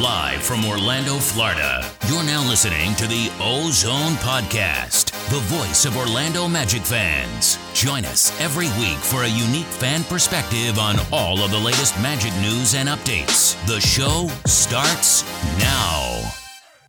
[0.00, 6.46] Live from Orlando, Florida, you're now listening to the Ozone Podcast, the voice of Orlando
[6.46, 7.58] Magic fans.
[7.72, 12.34] Join us every week for a unique fan perspective on all of the latest Magic
[12.42, 13.56] news and updates.
[13.66, 15.24] The show starts
[15.58, 16.30] now.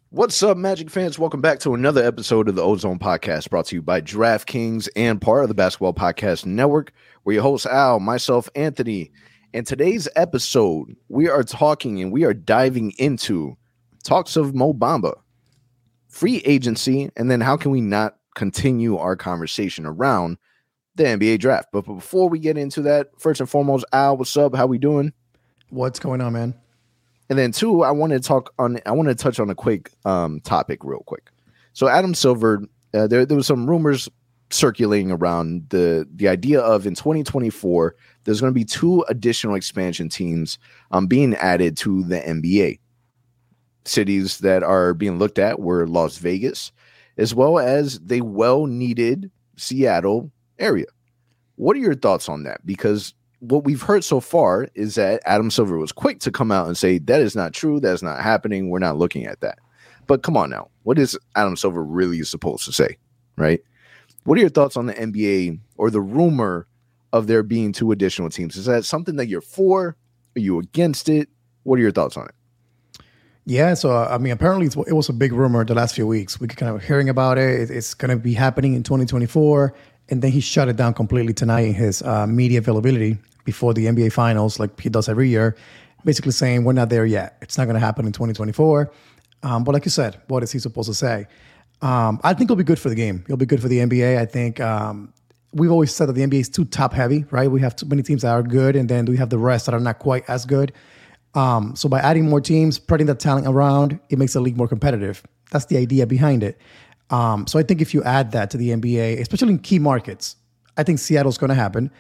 [0.10, 1.18] What's up, Magic fans?
[1.18, 5.22] Welcome back to another episode of the Ozone Podcast brought to you by DraftKings and
[5.22, 6.92] part of the Basketball Podcast Network.
[7.24, 9.14] We're your hosts, Al, myself, Anthony.
[9.58, 13.58] In today's episode, we are talking and we are diving into
[14.04, 15.16] talks of Mo Bamba,
[16.10, 20.38] free agency, and then how can we not continue our conversation around
[20.94, 21.70] the NBA draft?
[21.74, 24.56] But before we get into that, first and foremost, Al, what's up?
[24.56, 25.12] How we doing?
[25.72, 26.54] What's going on, man?
[27.28, 28.80] And then two, I want to talk on.
[28.86, 31.32] I want to touch on a quick um, topic real quick.
[31.74, 32.62] So Adam Silver,
[32.94, 34.08] uh, there there was some rumors
[34.50, 37.96] circulating around the the idea of in 2024
[38.28, 40.60] there's going to be two additional expansion teams
[40.92, 42.78] um, being added to the NBA.
[43.86, 46.74] Cities that are being looked at were Las Vegas,
[47.18, 50.88] as well as the well needed Seattle area.
[51.56, 52.66] What are your thoughts on that?
[52.66, 56.68] Because what we've heard so far is that Adam Silver was quick to come out
[56.68, 59.58] and say that is not true, that's not happening, we're not looking at that.
[60.06, 62.98] But come on now, what is Adam Silver really supposed to say,
[63.38, 63.62] right?
[64.26, 66.68] What are your thoughts on the NBA or the rumor
[67.14, 68.56] of there being two additional teams?
[68.56, 69.96] Is that something that you're for?
[70.36, 71.30] Are you against it?
[71.64, 72.36] What are your thoughts on it?
[73.46, 76.40] Yeah, so uh, I mean, apparently it was a big rumor the last few weeks.
[76.40, 77.72] We kind of hearing about it.
[77.72, 79.74] It's going to be happening in 2024,
[80.10, 83.86] and then he shut it down completely tonight in his uh, media availability before the
[83.86, 85.56] NBA Finals, like he does every year,
[86.04, 87.38] basically saying we're not there yet.
[87.42, 88.92] It's not going to happen in 2024.
[89.44, 91.28] Um, but like you said, what is he supposed to say?
[91.82, 93.24] Um, I think it'll be good for the game.
[93.26, 94.18] It'll be good for the NBA.
[94.18, 95.14] I think um,
[95.54, 97.50] we've always said that the NBA is too top heavy, right?
[97.50, 99.74] We have too many teams that are good, and then we have the rest that
[99.74, 100.74] are not quite as good.
[101.34, 104.68] Um, so by adding more teams, spreading the talent around, it makes the league more
[104.68, 105.24] competitive.
[105.52, 106.60] That's the idea behind it.
[107.10, 110.36] Um, so I think if you add that to the NBA, especially in key markets,
[110.78, 111.92] I think Seattle's going to happen.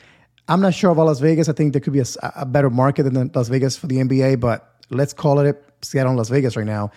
[0.47, 1.49] I'm not sure about Las Vegas.
[1.49, 4.39] I think there could be a, a, better market than Las Vegas for the NBA,
[4.39, 6.91] but let's call it Seattle and Las Vegas right now.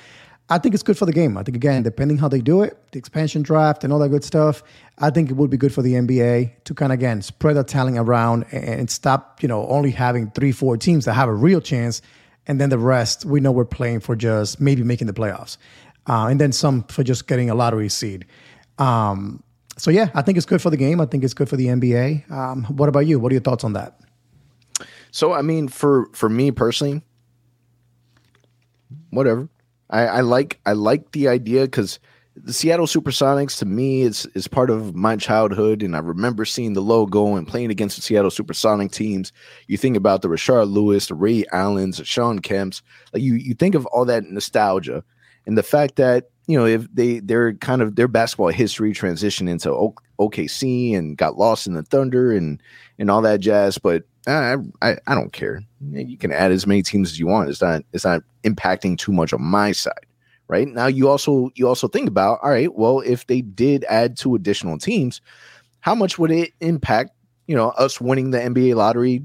[0.51, 1.39] I think it's good for the game.
[1.39, 4.25] I think again, depending how they do it, the expansion draft and all that good
[4.25, 4.65] stuff,
[4.99, 7.63] I think it would be good for the NBA to kind of again spread the
[7.63, 11.61] talent around and stop, you know, only having three, four teams that have a real
[11.61, 12.03] chance,
[12.49, 15.57] and then the rest we know we're playing for just maybe making the playoffs,
[16.09, 18.27] uh, and then some for just getting a lottery seed.
[18.79, 19.45] Um,
[19.77, 21.01] so yeah, I think it's good for the game.
[21.01, 22.29] I think it's good for the NBA.
[22.29, 23.21] Um, what about you?
[23.21, 24.01] What are your thoughts on that?
[25.13, 27.03] So I mean, for for me personally,
[29.11, 29.49] whatever.
[29.91, 31.99] I, I like I like the idea because
[32.37, 36.73] the Seattle Supersonics to me is is part of my childhood, and I remember seeing
[36.73, 39.33] the logo and playing against the Seattle Supersonic teams.
[39.67, 42.83] You think about the Rashard Lewis, the Ray Allens, the Shawn Kemps.
[43.13, 45.05] Like you you think of all that nostalgia,
[45.47, 49.49] and the fact that you know if they they're kind of their basketball history transitioned
[49.49, 52.63] into OKC and got lost in the Thunder and
[52.99, 55.63] and all that jazz, but uh, I, I I don't care.
[55.91, 57.51] You can add as many teams as you want.
[57.51, 60.07] It's not it's not impacting too much on my side.
[60.49, 62.75] Right now, you also you also think about all right.
[62.75, 65.21] Well, if they did add two additional teams,
[65.79, 67.13] how much would it impact?
[67.47, 69.23] You know, us winning the NBA lottery.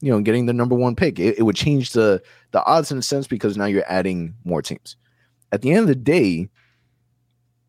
[0.00, 1.18] You know, getting the number one pick.
[1.18, 2.22] It, it would change the
[2.52, 4.96] the odds in a sense because now you're adding more teams.
[5.52, 6.48] At the end of the day,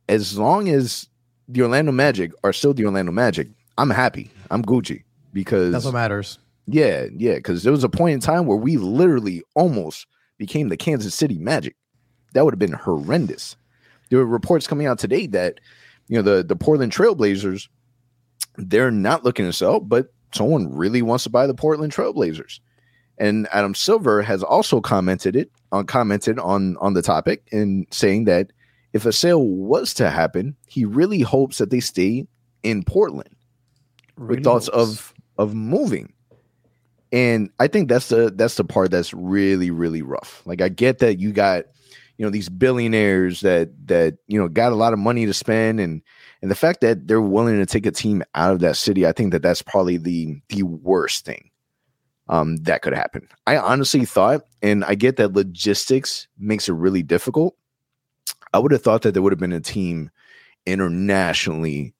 [0.08, 1.08] as long as
[1.48, 4.32] the Orlando Magic are still the Orlando Magic, I'm happy.
[4.52, 5.04] I'm Gucci
[5.34, 6.40] because that's what matters.
[6.68, 10.08] Yeah, yeah, because there was a point in time where we literally almost
[10.38, 11.76] became the Kansas City Magic.
[12.34, 13.56] That would have been horrendous.
[14.10, 15.60] There were reports coming out today that
[16.08, 17.68] you know the the Portland Trailblazers
[18.58, 22.60] they're not looking to sell, but someone really wants to buy the Portland Trailblazers.
[23.18, 27.88] And Adam Silver has also commented it on uh, commented on on the topic and
[27.92, 28.52] saying that
[28.94, 32.28] if a sale was to happen, he really hopes that they stay
[32.64, 33.36] in Portland
[34.18, 36.12] with thoughts of of moving.
[37.16, 40.42] And I think that's the that's the part that's really really rough.
[40.46, 41.64] Like I get that you got
[42.18, 45.80] you know these billionaires that that you know got a lot of money to spend
[45.80, 46.02] and
[46.42, 49.14] and the fact that they're willing to take a team out of that city, I
[49.14, 51.52] think that that's probably the the worst thing
[52.28, 53.30] um, that could happen.
[53.48, 57.56] I honestly thought, and I get that logistics makes it really difficult.
[58.54, 60.12] I would have thought that there would have been a team
[60.66, 61.94] internationally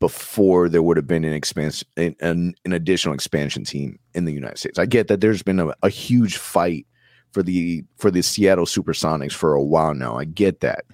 [0.00, 2.16] before there would have been an expansion, an,
[2.64, 4.78] an, additional expansion team in the United States.
[4.78, 6.86] I get that there's been a, a huge fight
[7.32, 10.16] for the for the Seattle Supersonics for a while now.
[10.16, 10.84] I get that,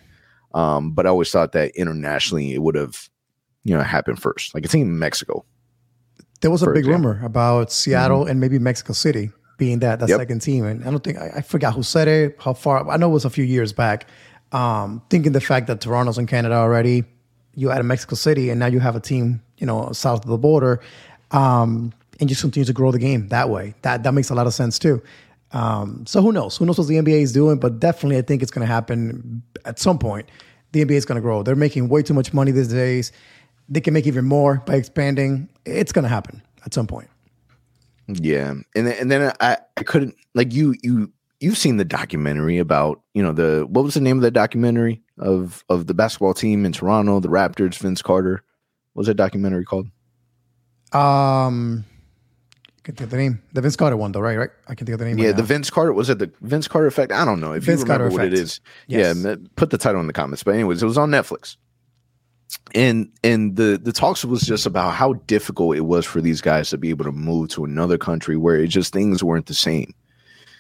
[0.55, 3.09] um, but I always thought that internationally it would have,
[3.65, 4.55] you know, happened first.
[4.55, 5.45] Like team in Mexico.
[6.43, 7.13] There was a big example.
[7.13, 8.31] rumor about Seattle mm-hmm.
[8.31, 10.19] and maybe Mexico City being that that Yep.
[10.19, 10.65] second team.
[10.65, 12.89] And I don't think I, I forgot who said it, how far.
[12.91, 14.09] I know it was a few years back.
[14.53, 17.05] Um, thinking the fact that Toronto's in Canada already,
[17.57, 20.31] you add a Mexico City, and now you have a team, you know, south of
[20.31, 20.81] the border,
[21.33, 23.75] um, and just continue to grow the game that way.
[23.83, 25.03] That that makes a lot of sense too.
[25.53, 26.57] Um, so who knows?
[26.57, 27.59] Who knows what the NBA is doing?
[27.59, 30.29] But definitely, I think it's going to happen at some point.
[30.73, 31.43] The NBA is going to grow.
[31.43, 33.11] They're making way too much money these days.
[33.69, 35.49] They can make even more by expanding.
[35.65, 37.09] It's going to happen at some point.
[38.09, 42.59] Yeah, and then, and then I, I couldn't like you you you've seen the documentary
[42.59, 46.35] about you know the what was the name of the documentary of of the basketball
[46.35, 48.43] team in Toronto, the Raptors, Vince Carter.
[48.93, 49.89] What was that documentary called?
[50.93, 51.85] Um,
[52.79, 53.43] I can think of the name.
[53.53, 54.39] The Vince Carter one, though, right?
[54.39, 54.51] Right.
[54.69, 55.19] I can think of the name.
[55.19, 55.47] Yeah, right the now.
[55.47, 57.13] Vince Carter was it the Vince Carter effect?
[57.13, 58.43] I don't know if Vince you remember Carter what it Effect.
[58.43, 58.61] is.
[58.87, 59.25] Yes.
[59.25, 60.43] Yeah, put the title in the comments.
[60.43, 61.57] But anyways, it was on Netflix,
[62.75, 66.71] and and the the talks was just about how difficult it was for these guys
[66.71, 69.93] to be able to move to another country where it just things weren't the same.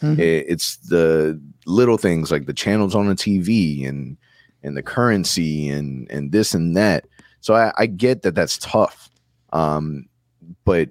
[0.02, 0.18] Mhm.
[0.18, 4.16] It's the little things like the channels on the TV and
[4.62, 7.06] and the currency and and this and that.
[7.40, 9.08] So I, I get that that's tough,
[9.52, 10.06] um,
[10.64, 10.90] but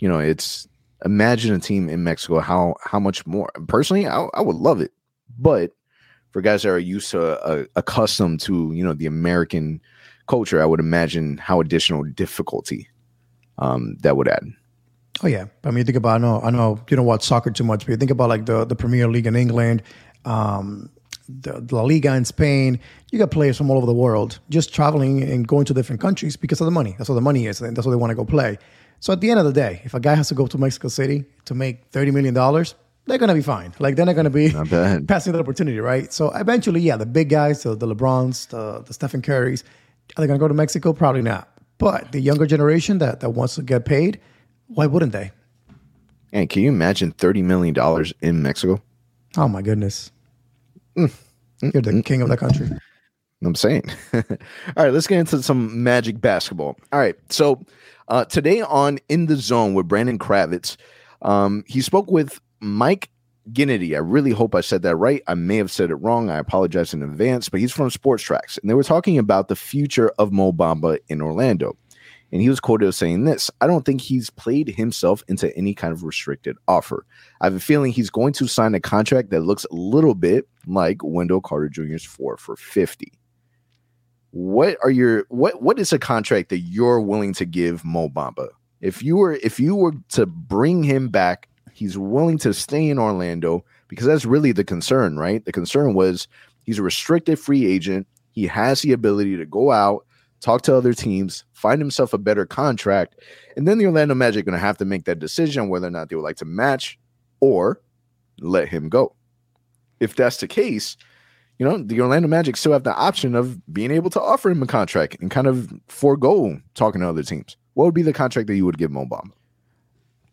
[0.00, 0.68] you know it's
[1.04, 3.50] imagine a team in Mexico how how much more.
[3.66, 4.92] Personally, I, I would love it,
[5.38, 5.72] but
[6.30, 9.80] for guys that are used to uh, accustomed to you know the American
[10.26, 12.88] culture, I would imagine how additional difficulty
[13.58, 14.44] um, that would add.
[15.22, 16.16] Oh yeah, I mean, you think about.
[16.16, 18.46] I know, I know, you don't watch soccer too much, but you think about like
[18.46, 19.82] the the Premier League in England,
[20.24, 20.90] um,
[21.28, 22.78] the, La Liga in Spain.
[23.10, 26.36] You got players from all over the world just traveling and going to different countries
[26.36, 26.94] because of the money.
[26.96, 28.58] That's what the money is, and that's what they want to go play.
[29.00, 30.88] So at the end of the day, if a guy has to go to Mexico
[30.88, 32.76] City to make thirty million dollars,
[33.06, 33.74] they're gonna be fine.
[33.80, 34.68] Like they're not gonna be Not
[35.08, 36.12] passing that opportunity, right?
[36.12, 39.64] So eventually, yeah, the big guys, the, the LeBrons, the, the Stephen Currys,
[40.16, 40.92] are they going to go to Mexico?
[40.92, 41.48] Probably not.
[41.78, 44.20] But the younger generation that, that wants to get paid,
[44.68, 45.32] why wouldn't they?
[46.32, 48.82] And can you imagine thirty million dollars in Mexico?
[49.36, 50.12] Oh my goodness.
[50.96, 51.12] Mm.
[51.62, 52.70] You're the king of that country.
[53.44, 53.84] I'm saying.
[54.12, 54.22] All
[54.76, 56.76] right, let's get into some magic basketball.
[56.92, 57.64] All right, so
[58.08, 60.76] uh, today on In the Zone with Brandon Kravitz,
[61.22, 63.10] um, he spoke with Mike
[63.52, 63.94] Ginnitti.
[63.94, 65.22] I really hope I said that right.
[65.26, 66.30] I may have said it wrong.
[66.30, 70.10] I apologize in advance, but he's from Spotrac, and they were talking about the future
[70.18, 71.76] of Mo Bamba in Orlando.
[72.30, 75.74] And he was quoted as saying this I don't think he's played himself into any
[75.74, 77.06] kind of restricted offer.
[77.40, 80.46] I have a feeling he's going to sign a contract that looks a little bit
[80.66, 83.12] like Wendell Carter Jr.'s four for 50
[84.30, 88.48] what are your what what is a contract that you're willing to give Mo Bamba?
[88.80, 92.98] If you were if you were to bring him back, he's willing to stay in
[92.98, 95.44] Orlando because that's really the concern, right?
[95.44, 96.28] The concern was
[96.62, 98.06] he's a restricted free agent.
[98.32, 100.06] He has the ability to go out,
[100.40, 103.16] talk to other teams, find himself a better contract,
[103.56, 106.08] and then the Orlando Magic going to have to make that decision whether or not
[106.08, 106.98] they would like to match
[107.40, 107.80] or
[108.40, 109.14] let him go.
[110.00, 110.96] If that's the case,
[111.58, 114.62] you know, the Orlando Magic still have the option of being able to offer him
[114.62, 117.56] a contract and kind of forego talking to other teams.
[117.74, 119.32] What would be the contract that you would give Mo Bamba?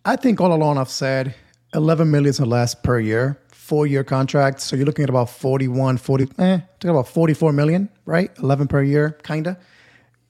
[0.06, 1.34] I think all along I've said
[1.74, 4.62] 11 million or less per year, four year contract.
[4.62, 8.30] So you're looking at about 41, 40, eh, about 44 million, right?
[8.38, 9.58] 11 per year, kind of.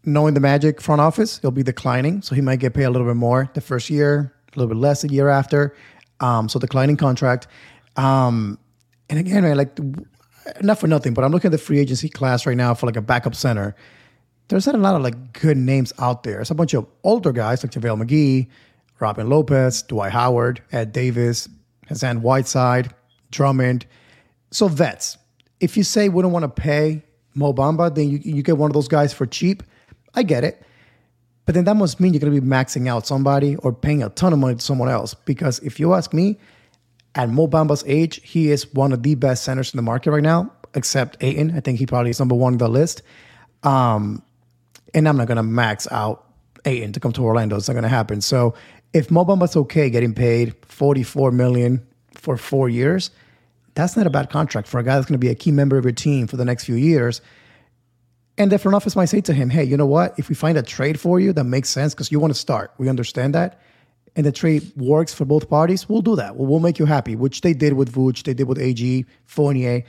[0.05, 2.21] Knowing the Magic front office, he'll be declining.
[2.21, 4.79] So he might get paid a little bit more the first year, a little bit
[4.79, 5.75] less the year after.
[6.19, 7.47] Um, so declining contract.
[7.95, 8.59] Um,
[9.09, 9.77] and again, like,
[10.61, 12.97] not for nothing, but I'm looking at the free agency class right now for like
[12.97, 13.75] a backup center
[14.47, 16.41] there's not a lot of like good names out there.
[16.41, 18.47] It's a bunch of older guys like JaVale McGee,
[18.99, 21.49] Robin Lopez, Dwight Howard, Ed Davis,
[21.87, 22.93] Hassan Whiteside,
[23.31, 23.85] Drummond.
[24.51, 25.17] So vets.
[25.59, 27.03] If you say we don't want to pay
[27.33, 29.63] Mo Bamba, then you, you get one of those guys for cheap.
[30.15, 30.61] I get it.
[31.45, 34.09] But then that must mean you're going to be maxing out somebody or paying a
[34.09, 35.13] ton of money to someone else.
[35.13, 36.39] Because if you ask me,
[37.13, 40.23] at Mo Bamba's age, he is one of the best centers in the market right
[40.23, 41.51] now, except Ayton.
[41.55, 43.03] I think he probably is number one on the list.
[43.63, 44.21] Um,
[44.93, 46.25] and I'm not going to max out
[46.65, 47.55] Ayton to come to Orlando.
[47.55, 48.21] It's not going to happen.
[48.21, 48.53] So
[48.91, 53.11] if Mo Bamba's okay getting paid 44 million for four years,
[53.75, 55.77] that's not a bad contract for a guy that's going to be a key member
[55.77, 57.21] of your team for the next few years.
[58.37, 60.17] And the front office might say to him, hey, you know what?
[60.19, 62.73] If we find a trade for you that makes sense because you want to start,
[62.77, 63.61] we understand that.
[64.15, 66.35] And the trade works for both parties, we'll do that.
[66.35, 69.83] We'll, we'll make you happy, which they did with Vooch, they did with AG, Fournier.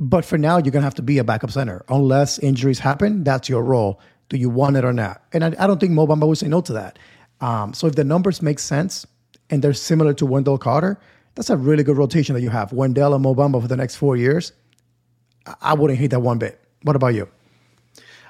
[0.00, 1.84] But for now, you're going to have to be a backup center.
[1.88, 4.00] Unless injuries happen, that's your role.
[4.28, 5.22] Do you want it or not?
[5.32, 6.98] And I, I don't think Mo Bamba would say no to that.
[7.40, 9.06] Um, so if the numbers make sense
[9.50, 10.98] and they're similar to Wendell Carter,
[11.34, 12.72] that's a really good rotation that you have.
[12.72, 14.52] Wendell and Mo Bamba for the next four years.
[15.46, 16.58] I, I wouldn't hate that one bit.
[16.82, 17.28] What about you?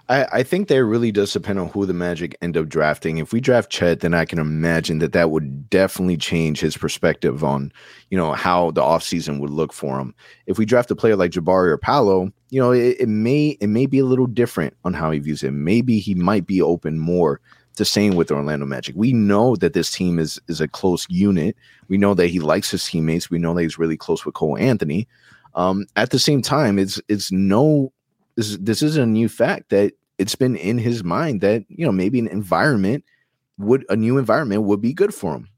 [0.09, 3.19] I, I think that really does depend on who the Magic end up drafting.
[3.19, 7.45] If we draft Chet, then I can imagine that that would definitely change his perspective
[7.45, 7.73] on,
[8.11, 10.15] you know, how the offseason would look for him.
[10.47, 13.69] If we draft a player like Jabari or Paolo, you know, it, it may it
[13.69, 15.53] may be a little different on how he views it.
[15.53, 17.41] Maybe he might be open more
[17.77, 18.95] to staying with Orlando Magic.
[18.97, 21.57] We know that this team is is a close unit.
[21.89, 23.31] We know that he likes his teammates.
[23.31, 25.09] We know that he's really close with Cole Anthony.
[25.55, 27.93] Um, at the same time, it's it's no
[28.37, 31.93] this this is a new fact that it's been in his mind that you know
[31.93, 33.05] maybe an environment
[33.59, 35.49] would a new environment would be good for him.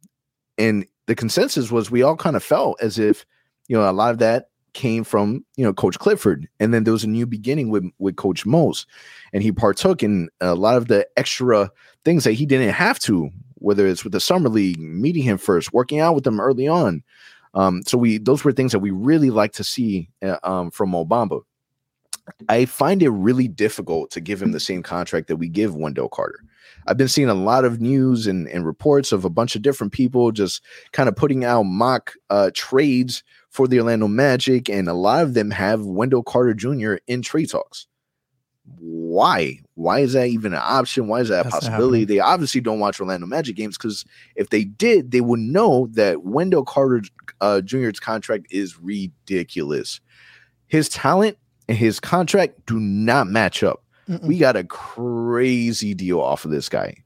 [0.59, 3.25] And the consensus was we all kind of felt as if
[3.69, 6.93] you know a lot of that came from you know Coach Clifford, and then there
[6.93, 8.87] was a new beginning with with Coach Mose,
[9.33, 11.71] and he partook in a lot of the extra
[12.05, 15.73] things that he didn't have to, whether it's with the summer league, meeting him first,
[15.73, 17.03] working out with him early on.
[17.55, 20.91] Um, so we those were things that we really like to see uh, um, from
[20.91, 21.43] Mo Bamba.
[22.49, 26.09] I find it really difficult to give him the same contract that we give Wendell
[26.09, 26.41] Carter.
[26.87, 29.93] I've been seeing a lot of news and, and reports of a bunch of different
[29.93, 30.63] people just
[30.93, 35.35] kind of putting out mock uh, trades for the Orlando Magic, and a lot of
[35.35, 36.97] them have Wendell Carter Jr.
[37.07, 37.87] in trade talks.
[38.79, 39.61] Why?
[39.75, 41.07] Why is that even an option?
[41.07, 42.05] Why is that a That's possibility?
[42.05, 44.05] They obviously don't watch Orlando Magic games because
[44.35, 47.03] if they did, they would know that Wendell Carter
[47.41, 50.01] uh, Jr.'s contract is ridiculous.
[50.67, 51.37] His talent
[51.69, 53.83] and his contract do not match up.
[54.09, 54.23] Mm-mm.
[54.23, 56.97] We got a crazy deal off of this guy,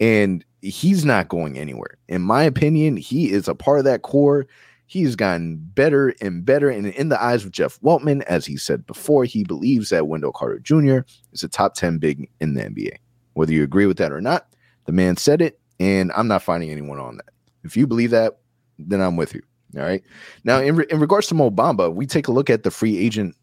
[0.00, 1.98] and he's not going anywhere.
[2.08, 4.46] In my opinion, he is a part of that core.
[4.86, 6.70] He's gotten better and better.
[6.70, 10.32] And in the eyes of Jeff Weltman, as he said before, he believes that Wendell
[10.32, 11.00] Carter Jr.
[11.32, 12.96] is a top 10 big in the NBA.
[13.34, 14.46] Whether you agree with that or not,
[14.86, 17.28] the man said it, and I'm not finding anyone on that.
[17.64, 18.38] If you believe that,
[18.78, 19.42] then I'm with you.
[19.76, 20.02] All right.
[20.44, 22.96] Now, in, re- in regards to Mo Bamba, we take a look at the free
[22.96, 23.36] agent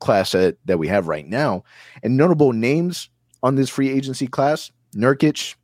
[0.00, 1.64] class that, that we have right now,
[2.02, 3.08] and notable names
[3.42, 5.54] on this free agency class Nurkic,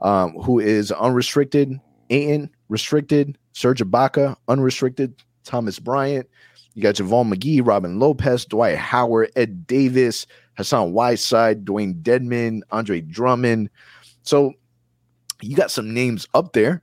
[0.00, 6.28] um, who is unrestricted, Ayton, restricted, Serge Ibaka, unrestricted, Thomas Bryant.
[6.74, 13.00] You got Javon McGee, Robin Lopez, Dwight Howard, Ed Davis, Hassan Whiteside, Dewayne Dedmon, Andre
[13.00, 13.70] Drummond.
[14.22, 14.52] So
[15.42, 16.82] you got some names up there.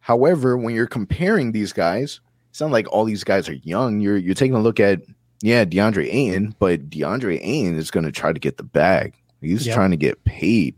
[0.00, 4.00] However, when you're comparing these guys, it's not like all these guys are young.
[4.00, 5.00] You're you're taking a look at
[5.42, 9.14] yeah, DeAndre Ayton, but DeAndre Ayton is going to try to get the bag.
[9.40, 9.74] He's Yeah.
[9.74, 10.74] trying to get paid.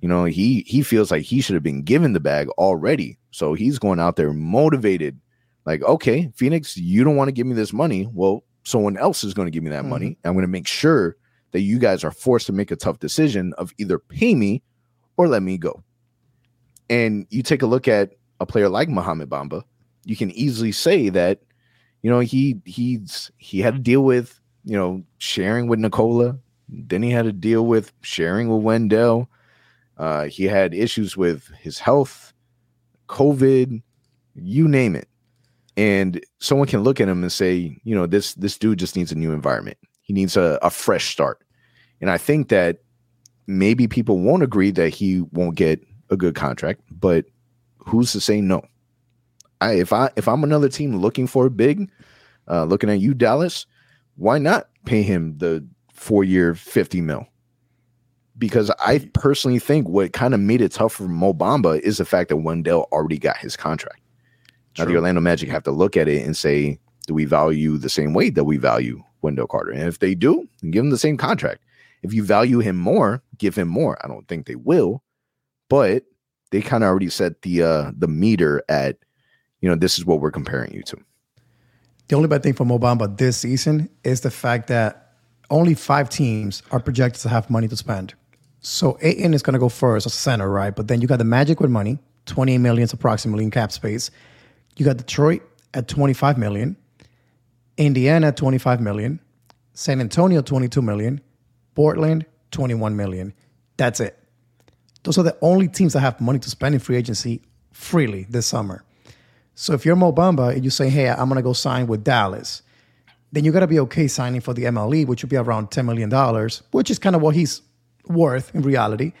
[0.00, 3.18] You know, he he feels like he should have been given the bag already.
[3.30, 5.18] So he's going out there motivated.
[5.64, 8.08] Like, okay, Phoenix, you don't want to give me this money.
[8.12, 9.88] Well, someone else is going to give me that Mhm.
[9.88, 10.18] money.
[10.24, 11.16] I'm going to make sure
[11.52, 14.62] that you guys are forced to make a tough decision of either pay me
[15.16, 15.84] or let me go.
[16.90, 19.62] And you take a look at a player like Mohamed Bamba,
[20.04, 21.40] you can easily say that,
[22.02, 26.38] you know, he he's he had to deal with, you know, sharing with Nikola.
[26.68, 29.28] Then he had to deal with sharing with Wendell.
[29.96, 32.32] Uh, he had issues with his health,
[33.08, 33.82] COVID,
[34.34, 35.08] you name it.
[35.76, 39.12] And someone can look at him and say, you know, this this dude just needs
[39.12, 39.78] a new environment.
[40.02, 41.38] He needs a, a fresh start.
[42.00, 42.78] And I think that
[43.46, 45.80] maybe people won't agree that he won't get
[46.10, 47.24] a good contract, but
[47.78, 48.62] who's to say no?
[49.62, 51.90] I if I if I'm another team looking for a big,
[52.48, 53.66] uh, looking at you, Dallas,
[54.16, 57.26] why not pay him the four year 50 mil?
[58.36, 62.30] Because I personally think what kind of made it tough for Mobamba is the fact
[62.30, 64.00] that Wendell already got his contract.
[64.78, 67.90] Now the Orlando Magic have to look at it and say, do we value the
[67.90, 69.70] same way that we value Wendell Carter?
[69.70, 71.62] And if they do, give him the same contract.
[72.02, 73.98] If you value him more, give him more.
[74.02, 75.02] I don't think they will,
[75.68, 76.04] but
[76.50, 78.96] they kind of already set the uh the meter at,
[79.62, 80.98] you know, this is what we're comparing you to.
[82.08, 85.14] The only bad thing for Mobamba this season is the fact that
[85.48, 88.12] only five teams are projected to have money to spend.
[88.60, 90.74] So Ayton is going to go first as a center, right?
[90.74, 94.10] But then you got the Magic with money, 28 million approximately in cap space.
[94.76, 95.42] You got Detroit
[95.74, 96.76] at 25 million,
[97.76, 99.20] Indiana at 25 million,
[99.74, 101.20] San Antonio 22 million,
[101.74, 103.32] Portland 21 million.
[103.76, 104.18] That's it.
[105.04, 107.42] Those are the only teams that have money to spend in free agency
[107.72, 108.84] freely this summer.
[109.62, 112.02] So if you're Mo Bamba and you say, hey, I'm going to go sign with
[112.02, 112.62] Dallas,
[113.30, 115.84] then you got to be okay signing for the MLE, which would be around $10
[115.84, 116.10] million,
[116.72, 117.62] which is kind of what he's
[118.06, 119.12] worth in reality.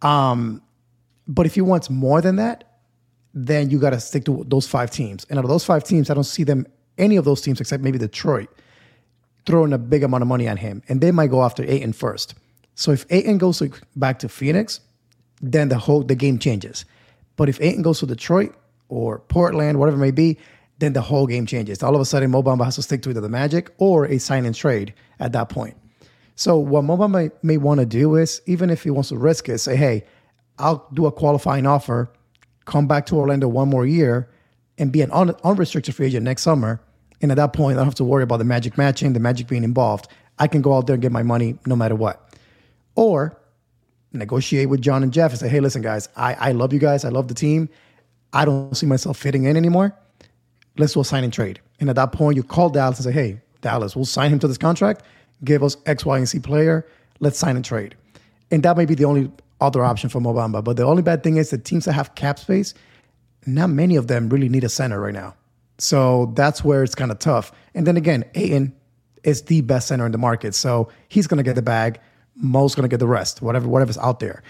[0.00, 0.62] Um,
[1.26, 2.78] but if he wants more than that,
[3.34, 5.26] then you got to stick to those five teams.
[5.28, 6.64] And out of those five teams, I don't see them,
[6.96, 8.50] any of those teams except maybe Detroit,
[9.46, 10.84] throwing a big amount of money on him.
[10.88, 12.36] And they might go after Ayton first.
[12.76, 13.60] So if Ayton goes
[13.96, 14.78] back to Phoenix,
[15.40, 16.84] then the whole the game changes.
[17.34, 18.54] But if Ayton goes to Detroit
[18.92, 20.36] or Portland, whatever it may be,
[20.78, 21.82] then the whole game changes.
[21.82, 24.18] All of a sudden, Mo Bamba has to stick to either the Magic or a
[24.18, 25.76] sign and trade at that point.
[26.34, 29.16] So what Mo Bamba may, may want to do is, even if he wants to
[29.16, 30.04] risk it, say, hey,
[30.58, 32.12] I'll do a qualifying offer,
[32.66, 34.28] come back to Orlando one more year,
[34.76, 36.82] and be an un- unrestricted free agent next summer.
[37.22, 39.48] And at that point, I don't have to worry about the magic matching, the magic
[39.48, 40.08] being involved.
[40.38, 42.36] I can go out there and get my money no matter what.
[42.94, 43.38] Or
[44.12, 47.06] negotiate with John and Jeff and say, hey, listen, guys, I, I love you guys.
[47.06, 47.70] I love the team.
[48.32, 49.96] I don't see myself fitting in anymore.
[50.78, 51.60] Let's do a sign and trade.
[51.80, 54.48] And at that point, you call Dallas and say, hey, Dallas, we'll sign him to
[54.48, 55.02] this contract.
[55.44, 56.86] Give us X, Y, and Z player.
[57.20, 57.94] Let's sign and trade.
[58.50, 60.62] And that may be the only other option for Mobamba.
[60.62, 62.74] But the only bad thing is the teams that have cap space,
[63.46, 65.34] not many of them really need a center right now.
[65.78, 67.52] So that's where it's kind of tough.
[67.74, 68.74] And then again, Ayton
[69.24, 70.54] is the best center in the market.
[70.54, 72.00] So he's going to get the bag.
[72.36, 74.42] Mo's going to get the rest, whatever whatever's out there.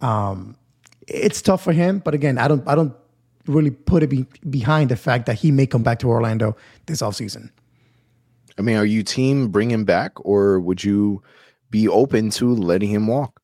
[0.00, 0.56] Um,
[1.06, 2.94] it's tough for him, but again, I don't I don't
[3.46, 7.02] really put it be, behind the fact that he may come back to Orlando this
[7.02, 7.50] offseason.
[8.58, 11.22] I mean, are you team bring him back, or would you
[11.70, 13.40] be open to letting him walk?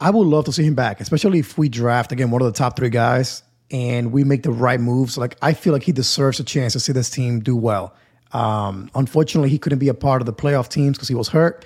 [0.00, 2.58] I would love to see him back, especially if we draft again one of the
[2.58, 5.16] top three guys and we make the right moves.
[5.16, 7.94] Like I feel like he deserves a chance to see this team do well.
[8.32, 11.64] Um, unfortunately, he couldn't be a part of the playoff teams because he was hurt.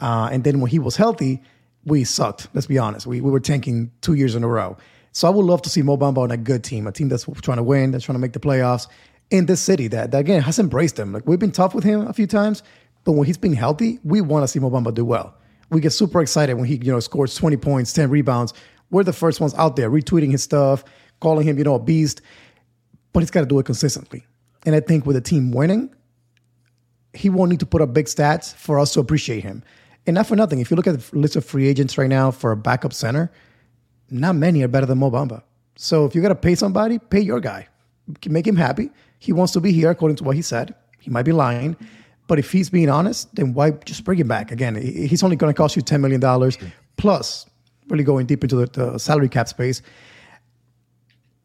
[0.00, 1.42] Uh, and then when he was healthy,
[1.84, 2.48] we sucked.
[2.54, 3.06] Let's be honest.
[3.06, 4.76] We, we were tanking two years in a row.
[5.18, 7.24] So I would love to see Mo Bamba on a good team, a team that's
[7.42, 8.86] trying to win, that's trying to make the playoffs
[9.30, 11.12] in this city that, that again has embraced him.
[11.12, 12.62] Like we've been tough with him a few times,
[13.02, 15.34] but when he's been healthy, we want to see Mo Bamba do well.
[15.70, 18.54] We get super excited when he, you know, scores 20 points, 10 rebounds.
[18.92, 20.84] We're the first ones out there retweeting his stuff,
[21.18, 22.22] calling him, you know, a beast.
[23.12, 24.24] But he's got to do it consistently.
[24.66, 25.92] And I think with the team winning,
[27.12, 29.64] he won't need to put up big stats for us to appreciate him.
[30.06, 30.60] And not for nothing.
[30.60, 33.32] If you look at the list of free agents right now for a backup center,
[34.10, 35.42] not many are better than Mo Bamba.
[35.76, 37.68] So if you got to pay somebody, pay your guy.
[38.26, 38.90] Make him happy.
[39.18, 40.74] He wants to be here, according to what he said.
[40.98, 41.76] He might be lying.
[42.26, 44.52] But if he's being honest, then why just bring him back?
[44.52, 46.52] Again, he's only going to cost you $10 million
[46.96, 47.46] plus
[47.88, 49.82] really going deep into the, the salary cap space.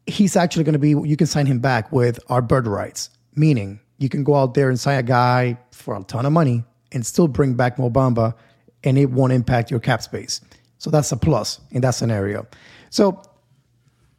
[0.06, 3.80] He's actually going to be, you can sign him back with our bird rights, meaning
[3.98, 7.04] you can go out there and sign a guy for a ton of money and
[7.04, 8.34] still bring back Mo Bamba
[8.82, 10.42] and it won't impact your cap space.
[10.78, 12.46] So that's a plus in that scenario.
[12.90, 13.22] So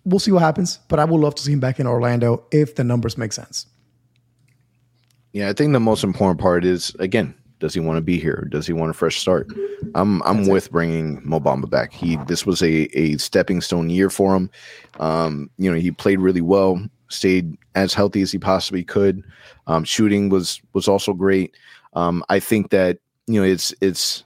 [0.03, 2.75] we'll see what happens, but I would love to see him back in Orlando if
[2.75, 3.67] the numbers make sense.
[5.33, 8.47] Yeah, I think the most important part is again, does he want to be here?
[8.51, 9.47] Does he want a fresh start?
[9.93, 10.71] I'm I'm That's with it.
[10.71, 11.91] bringing Mobamba back.
[11.93, 14.49] He this was a a stepping stone year for him.
[14.99, 19.23] Um, you know, he played really well, stayed as healthy as he possibly could.
[19.67, 21.55] Um, shooting was was also great.
[21.93, 24.23] Um, I think that you know it's it's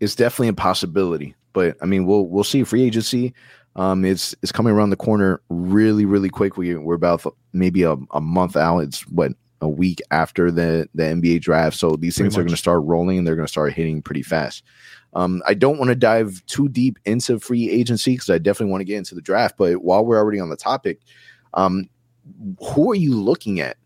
[0.00, 3.34] it's definitely a possibility, but I mean we'll we'll see free agency.
[3.76, 6.56] Um, it's it's coming around the corner really really quick.
[6.56, 8.80] We we're about maybe a, a month out.
[8.80, 11.76] It's what a week after the the NBA draft.
[11.76, 14.22] So these things are going to start rolling and they're going to start hitting pretty
[14.22, 14.64] fast.
[15.14, 18.80] Um, I don't want to dive too deep into free agency because I definitely want
[18.82, 19.56] to get into the draft.
[19.56, 21.00] But while we're already on the topic,
[21.54, 21.88] um,
[22.60, 23.76] who are you looking at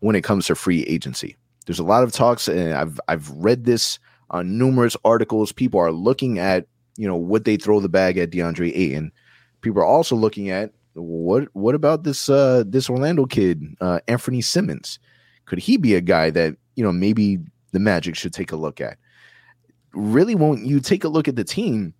[0.00, 1.36] when it comes to free agency?
[1.66, 3.98] There's a lot of talks, and I've I've read this
[4.30, 5.52] on numerous articles.
[5.52, 6.66] People are looking at
[7.00, 9.10] you know would they throw the bag at DeAndre Ayton.
[9.62, 14.42] People are also looking at what what about this uh this Orlando kid, uh Anthony
[14.42, 14.98] Simons?
[15.46, 17.38] Could he be a guy that, you know, maybe
[17.72, 18.98] the Magic should take a look at?
[19.94, 21.94] Really, won't you take a look at the team?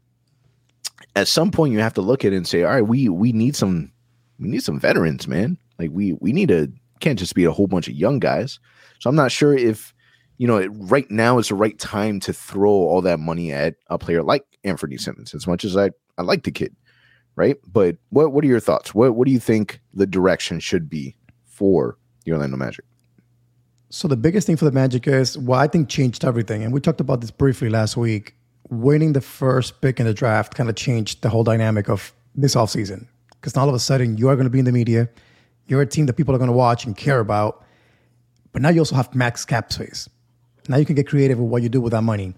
[1.16, 3.32] At some point, you have to look at it and say, all right, we we
[3.32, 3.90] need some
[4.38, 5.56] we need some veterans, man.
[5.78, 6.68] Like we we need a
[7.00, 8.60] can't just be a whole bunch of young guys.
[8.98, 9.94] So I'm not sure if
[10.40, 13.98] you know right now is the right time to throw all that money at a
[13.98, 15.02] player like Anthony mm-hmm.
[15.02, 15.34] Simons.
[15.34, 16.74] As much as I I like the kid,
[17.36, 17.58] right?
[17.70, 18.94] But what what are your thoughts?
[18.94, 22.86] What what do you think the direction should be for the Orlando Magic?
[23.90, 26.80] So the biggest thing for the Magic is what I think changed everything, and we
[26.80, 28.34] talked about this briefly last week.
[28.70, 32.54] Winning the first pick in the draft kind of changed the whole dynamic of this
[32.54, 33.06] offseason.
[33.32, 35.10] Because now all of a sudden you are going to be in the media,
[35.66, 37.62] you're a team that people are going to watch and care about,
[38.52, 40.08] but now you also have max cap space.
[40.68, 42.34] Now you can get creative with what you do with that money.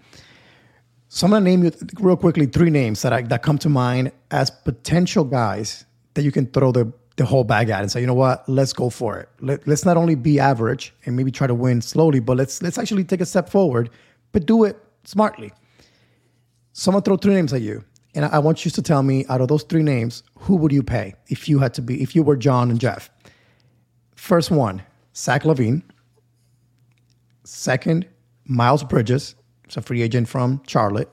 [1.09, 4.11] So I'm to name you real quickly three names that I, that come to mind
[4.31, 8.07] as potential guys that you can throw the the whole bag at and say, you
[8.07, 9.29] know what, let's go for it.
[9.39, 12.77] Let, us not only be average and maybe try to win slowly, but let's let's
[12.77, 13.89] actually take a step forward,
[14.31, 15.51] but do it smartly.
[16.71, 17.83] So I'm gonna throw three names at you,
[18.15, 20.71] and I, I want you to tell me out of those three names, who would
[20.71, 23.11] you pay if you had to be if you were John and Jeff?
[24.15, 24.81] First one,
[25.15, 25.83] Zach LaVine.
[27.43, 28.07] Second,
[28.45, 31.11] Miles Bridges, it's a free agent from Charlotte,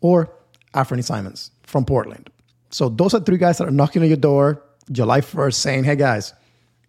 [0.00, 0.30] or
[0.74, 2.30] Anthony Simons from Portland.
[2.70, 5.96] So those are three guys that are knocking on your door July 1st saying, hey
[5.96, 6.32] guys,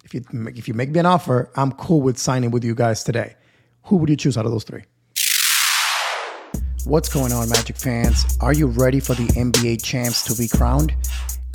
[0.03, 0.23] if you,
[0.55, 3.35] if you make me an offer, I'm cool with signing with you guys today.
[3.83, 4.83] Who would you choose out of those three?
[6.85, 8.37] What's going on, Magic fans?
[8.39, 10.95] Are you ready for the NBA champs to be crowned?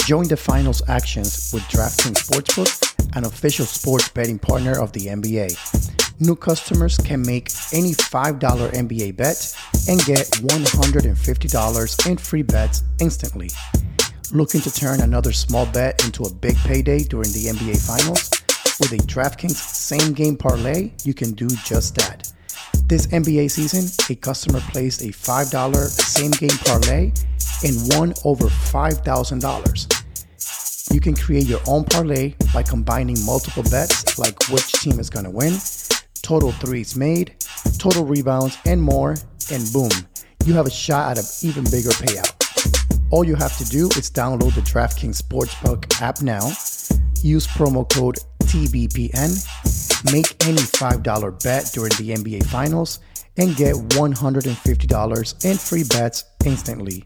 [0.05, 6.02] Join the finals actions with DraftKings Sportsbook, an official sports betting partner of the NBA.
[6.21, 9.57] New customers can make any $5 NBA bet
[9.89, 13.51] and get $150 in free bets instantly.
[14.33, 18.31] Looking to turn another small bet into a big payday during the NBA Finals?
[18.81, 22.33] With a DraftKings same game parlay, you can do just that.
[22.87, 27.13] This NBA season, a customer placed a $5 same game parlay
[27.65, 30.03] and won over $5,000.
[30.93, 35.25] You can create your own parlay by combining multiple bets like which team is going
[35.25, 35.53] to win,
[36.23, 37.35] total threes made,
[37.79, 39.17] total rebounds, and more,
[39.51, 39.91] and boom,
[40.45, 42.33] you have a shot at an even bigger payout.
[43.11, 46.47] All you have to do is download the DraftKings Sportsbook app now,
[47.23, 53.01] use promo code TBPN, make any $5 bet during the NBA Finals,
[53.37, 57.05] and get $150 in free bets instantly.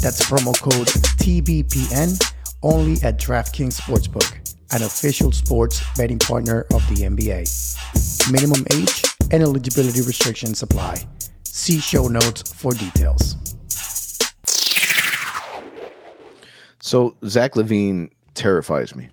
[0.00, 0.88] That's promo code
[1.18, 2.20] TBPN
[2.62, 4.38] only at DraftKings Sportsbook,
[4.72, 8.32] an official sports betting partner of the NBA.
[8.32, 11.02] Minimum age and eligibility restrictions apply.
[11.44, 13.36] See show notes for details.
[16.80, 19.08] So Zach LaVine terrifies me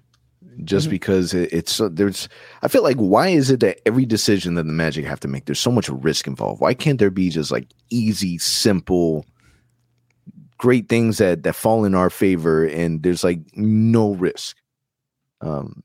[0.63, 0.91] just mm-hmm.
[0.91, 2.27] because it's there's
[2.61, 5.45] I feel like why is it that every decision that the Magic have to make
[5.45, 6.61] there's so much risk involved?
[6.61, 9.25] Why can't there be just like easy, simple,
[10.57, 14.57] great things that that fall in our favor and there's like no risk?
[15.41, 15.83] Um,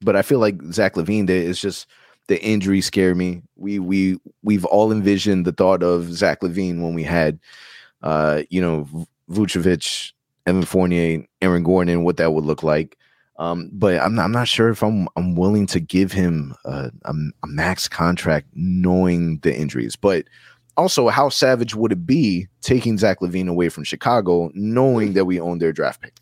[0.00, 1.86] but I feel like Zach LaVine is just
[2.28, 3.42] the injury scare me.
[3.56, 7.38] We we we've all envisioned the thought of Zach LaVine when we had,
[8.02, 8.88] uh, you know,
[9.30, 10.12] Vucevic,
[10.46, 12.96] Evan Fournier, Aaron Gordon, and what that would look like.
[13.38, 16.90] Um, but I'm not, I'm not sure if I'm I'm willing to give him a,
[17.04, 19.96] a, a, max contract knowing the injuries.
[19.96, 20.26] But
[20.76, 25.40] also, how savage would it be taking Zach LaVine away from Chicago, knowing that we
[25.40, 26.21] own their draft pick?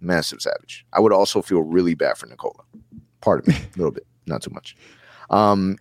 [0.00, 0.86] Massive savage.
[0.92, 2.64] I would also feel really bad for Nikola.
[3.20, 4.76] Part of me, a little bit, not too much.
[5.30, 5.76] Um,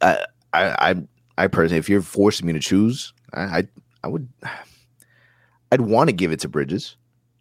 [0.00, 0.94] I I I,
[1.38, 3.68] I personally, if you're forcing me to choose, I I,
[4.04, 4.28] I would.
[5.70, 6.96] I'd want to give it to Bridges.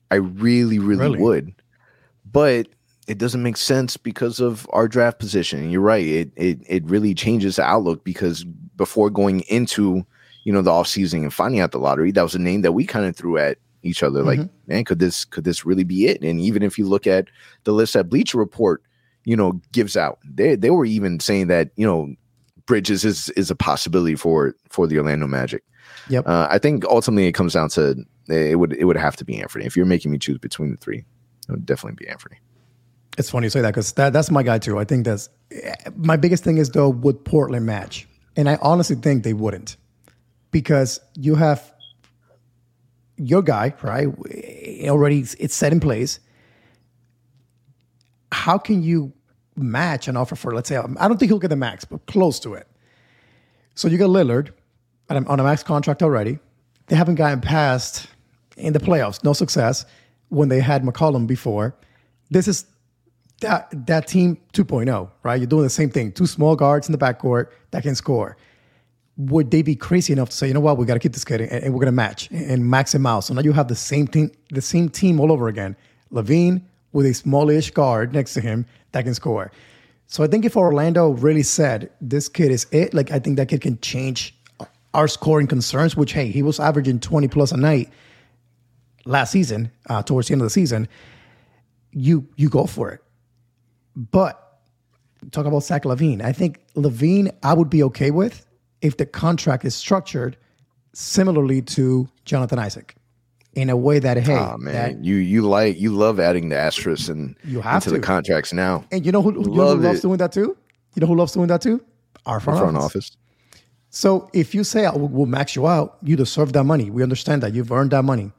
[0.10, 1.20] I really, really, really?
[1.20, 1.56] would
[2.32, 2.68] but
[3.08, 5.60] it doesn't make sense because of our draft position.
[5.60, 6.06] And you're right.
[6.06, 10.06] It it it really changes the outlook because before going into
[10.44, 12.86] you know the offseason and finding out the lottery, that was a name that we
[12.86, 14.20] kind of threw at each other.
[14.20, 14.42] Mm-hmm.
[14.42, 16.22] Like, man, could this could this really be it?
[16.22, 17.28] And even if you look at
[17.64, 18.82] the list that Bleacher Report,
[19.26, 22.14] you know, gives out, they they were even saying that you know
[22.66, 25.64] Bridges is is a possibility for for the Orlando Magic.
[26.10, 26.28] Yep.
[26.28, 29.42] Uh, I think ultimately it comes down to it would it would have to be
[29.42, 31.04] Anthony if you're making me choose between the three
[31.48, 32.38] it would definitely be Anthony.
[33.18, 34.80] It's funny you say that because that, that's my guy too.
[34.80, 35.30] I think that's
[35.96, 39.76] my biggest thing is though would Portland match, and I honestly think they wouldn't
[40.52, 41.74] because you have
[43.22, 44.08] your guy right
[44.90, 46.20] already it's set in place.
[48.32, 49.14] How can you
[49.56, 52.40] match an offer for let's say I don't think he'll get the max, but close
[52.42, 52.68] to it.
[53.76, 54.52] So you got Lillard
[55.10, 56.40] on a max contract already.
[56.88, 58.08] They haven't gotten past
[58.58, 59.86] in the playoffs, no success
[60.30, 61.76] when they had McCollum before.
[62.30, 62.66] This is
[63.42, 65.40] that that team 2.0, right?
[65.40, 66.12] You're doing the same thing.
[66.12, 68.38] Two small guards in the backcourt that can score.
[69.18, 71.26] Would they be crazy enough to say, you know what, we got to keep this
[71.26, 73.22] kid and, and, we're gonna match and max him out?
[73.26, 75.76] So now you have the same team, the same team all over again.
[76.12, 76.62] LaVine
[76.94, 79.52] with a smallish guard next to him that can score.
[80.08, 83.48] So I think if Orlando really said this kid is it, like I think that
[83.48, 84.36] kid can change
[84.94, 85.96] our scoring concerns.
[85.96, 87.90] Which hey, he was averaging 20 plus a night
[89.06, 90.88] last season, uh, towards the end of the season,
[91.92, 93.02] you you go for it.
[93.96, 94.60] But
[95.32, 96.22] talk about Zach LaVine.
[96.22, 98.46] I think LaVine, I would be okay with
[98.82, 100.38] if the contract is structured
[100.94, 102.96] similarly to Jonathan Isaac
[103.54, 106.58] in a way that hey, oh, man, that, you you like you love adding the
[106.58, 107.96] asterisk and you have into to.
[107.96, 108.86] the contracts now.
[108.92, 110.58] And you know who, you know who loves doing that too?
[110.96, 111.84] You know who loves doing that too?
[112.26, 112.96] Our front, front office.
[112.96, 113.18] office.
[113.90, 116.90] So if you say we'll, we'll max you out, you deserve that money.
[116.90, 118.32] We understand that you've earned that money.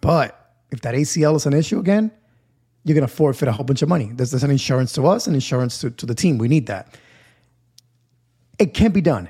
[0.00, 2.10] But if that ACL is an issue again,
[2.84, 4.10] you're going to forfeit a whole bunch of money.
[4.12, 6.38] There's, there's an insurance to us and insurance to, to the team.
[6.38, 6.96] We need that.
[8.58, 9.28] It can't be done.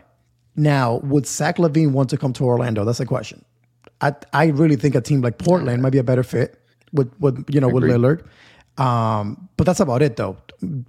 [0.60, 2.84] Now, would Zach LaVine want to come to Orlando?
[2.84, 3.42] That's the question.
[4.02, 6.60] I, I really think a team like Portland might be a better fit
[6.92, 8.26] with, with you know with Lillard.
[8.76, 10.36] Um, but that's about it though.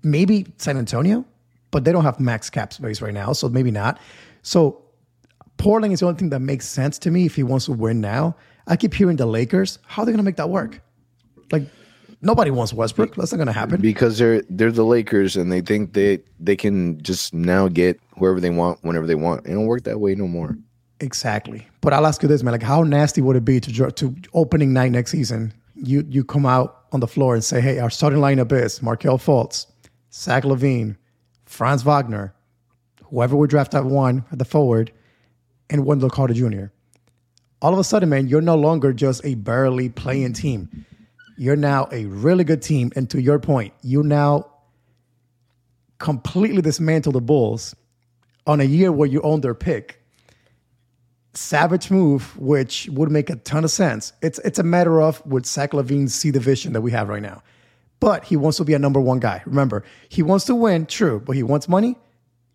[0.04, 1.24] Maybe San Antonio,
[1.72, 3.98] but they don't have max cap space right now, so maybe not.
[4.42, 4.84] So
[5.56, 8.02] Portland is the only thing that makes sense to me if he wants to win
[8.02, 8.36] now.
[8.68, 9.80] I keep hearing the Lakers.
[9.86, 10.82] How are they going to make that work?
[11.50, 11.64] Like
[12.22, 13.16] nobody wants Westbrook.
[13.16, 16.56] That's not going to happen because they're they're the Lakers and they think they they
[16.56, 19.46] can just now get whoever they want whenever they want.
[19.46, 20.58] It don't work that way no more.
[21.00, 21.68] Exactly.
[21.82, 24.74] But I'll ask you this, man: like, how nasty would it be to to opening
[24.74, 25.54] night next season?
[25.76, 29.18] You you come out on the floor and say, "Hey, our starting lineup is Markelle
[29.18, 29.66] Fultz,
[30.14, 30.98] Zach LaVine,
[31.46, 32.34] Franz Wagner,
[33.06, 34.92] whoever we draft at one at the forward,
[35.70, 36.66] and Wendell Carter Jr."
[37.64, 40.86] All of a sudden, man, you're no longer just a barely playing team.
[41.42, 42.92] You're now a really good team.
[42.96, 44.52] And to your point, you now
[45.98, 47.76] completely dismantle the Bulls
[48.46, 50.06] on a year where you own their pick.
[51.34, 54.14] Savage move, which would make a ton of sense.
[54.22, 57.24] It's it's a matter of would Zach LaVine see the vision that we have right
[57.24, 57.42] now?
[58.00, 59.42] But he wants to be a number one guy.
[59.48, 61.98] Remember, he wants to win, true, but he wants money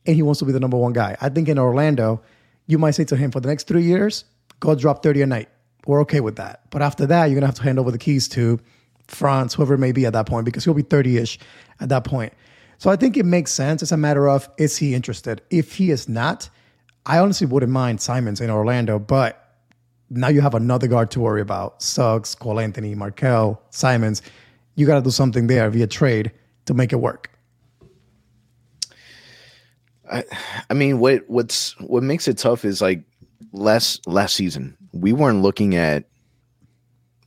[0.07, 1.17] and he wants to be the number one guy.
[1.21, 2.23] I think in Orlando,
[2.69, 4.27] you might say to him for the next three years,
[4.61, 5.49] go drop 30 a night.
[5.89, 6.71] We're okay with that.
[6.71, 8.61] But after that, you're to have to hand over the keys to
[9.09, 11.39] Franz, whoever it may be at that point, because he'll be 30 ish
[11.81, 12.33] at that point.
[12.79, 13.83] So I think it makes sense.
[13.83, 15.43] It's a matter of is he interested?
[15.51, 16.51] If he is not,
[17.07, 19.55] I honestly wouldn't mind Simons in Orlando, but
[20.11, 21.83] now you have another guard to worry about.
[21.83, 24.23] Suggs, Cole Anthony, Markelle, Simons.
[24.75, 26.33] You got to do something there via trade
[26.67, 27.31] to make it work.
[30.11, 30.25] I,
[30.71, 33.03] I mean, what what's what makes it tough is like
[33.53, 36.05] last last season we weren't looking at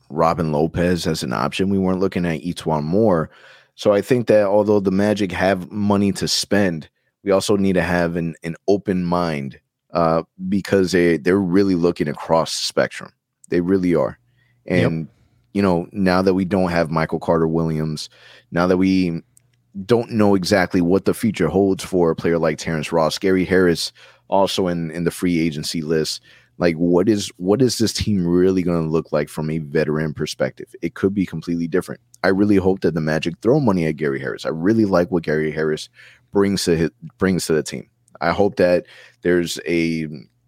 [0.09, 1.69] Robin Lopez as an option.
[1.69, 3.29] We weren't looking at E'Twaun Moore.
[3.75, 6.89] So I think that although the Magic have money to spend,
[7.23, 9.59] we also need to have an, an open mind
[9.93, 13.11] uh, because they, they're really looking across the spectrum.
[13.49, 14.19] They really are.
[14.65, 15.07] And, yep.
[15.53, 18.09] you know, now that we don't have Michael Carter Williams,
[18.51, 19.21] now that we
[19.85, 23.91] don't know exactly what the future holds for a player like Terrence Ross, Gary Harris
[24.27, 26.21] also in, in the free agency list
[26.59, 30.13] like what is what is this team really going to look like from a veteran
[30.13, 30.75] perspective?
[30.81, 32.01] It could be completely different.
[32.23, 34.45] I really hope that the magic throw money at gary harris.
[34.45, 35.89] I really like what gary harris
[36.31, 37.89] brings to his, brings to the team.
[38.21, 38.85] I hope that
[39.21, 40.07] there's a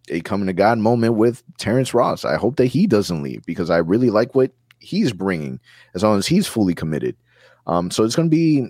[0.10, 2.26] a coming to god moment with terrence ross.
[2.26, 5.60] I hope that he doesn't leave because i really like what he's bringing
[5.96, 7.16] as long as he's fully committed.
[7.68, 8.68] Um so it's going to be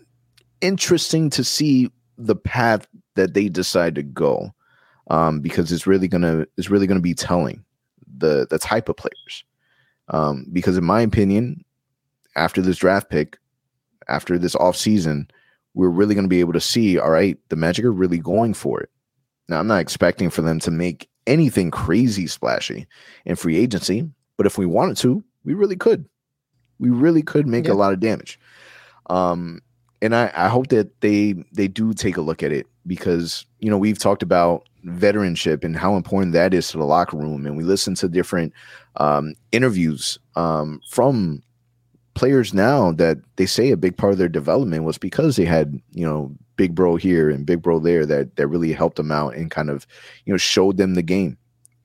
[0.62, 4.54] interesting to see the path that they decide to go
[5.10, 7.64] um, because it's really gonna it's really gonna be telling
[8.18, 9.44] the the type of players.
[10.10, 11.64] Um, because in my opinion,
[12.36, 13.38] after this draft pick,
[14.08, 15.30] after this off season,
[15.74, 18.54] we're really going to be able to see, all right, the Magic are really going
[18.54, 18.90] for it.
[19.48, 22.88] Now, I'm not expecting for them to make anything crazy splashy
[23.26, 26.06] in free agency, but if we wanted to, we really could.
[26.80, 27.74] We really could make yeah.
[27.74, 28.40] a lot of damage.
[29.10, 29.62] Um,
[30.02, 33.70] and I, I hope that they they do take a look at it because you
[33.70, 37.46] know we've talked about veteranship and how important that is to the locker room.
[37.46, 38.54] And we listen to different
[38.96, 41.44] um, interviews um, from
[42.14, 45.80] players now that they say a big part of their development was because they had,
[45.92, 49.36] you know, big bro here and big bro there that that really helped them out
[49.36, 49.88] and kind of,
[50.26, 51.38] you know, showed them the game.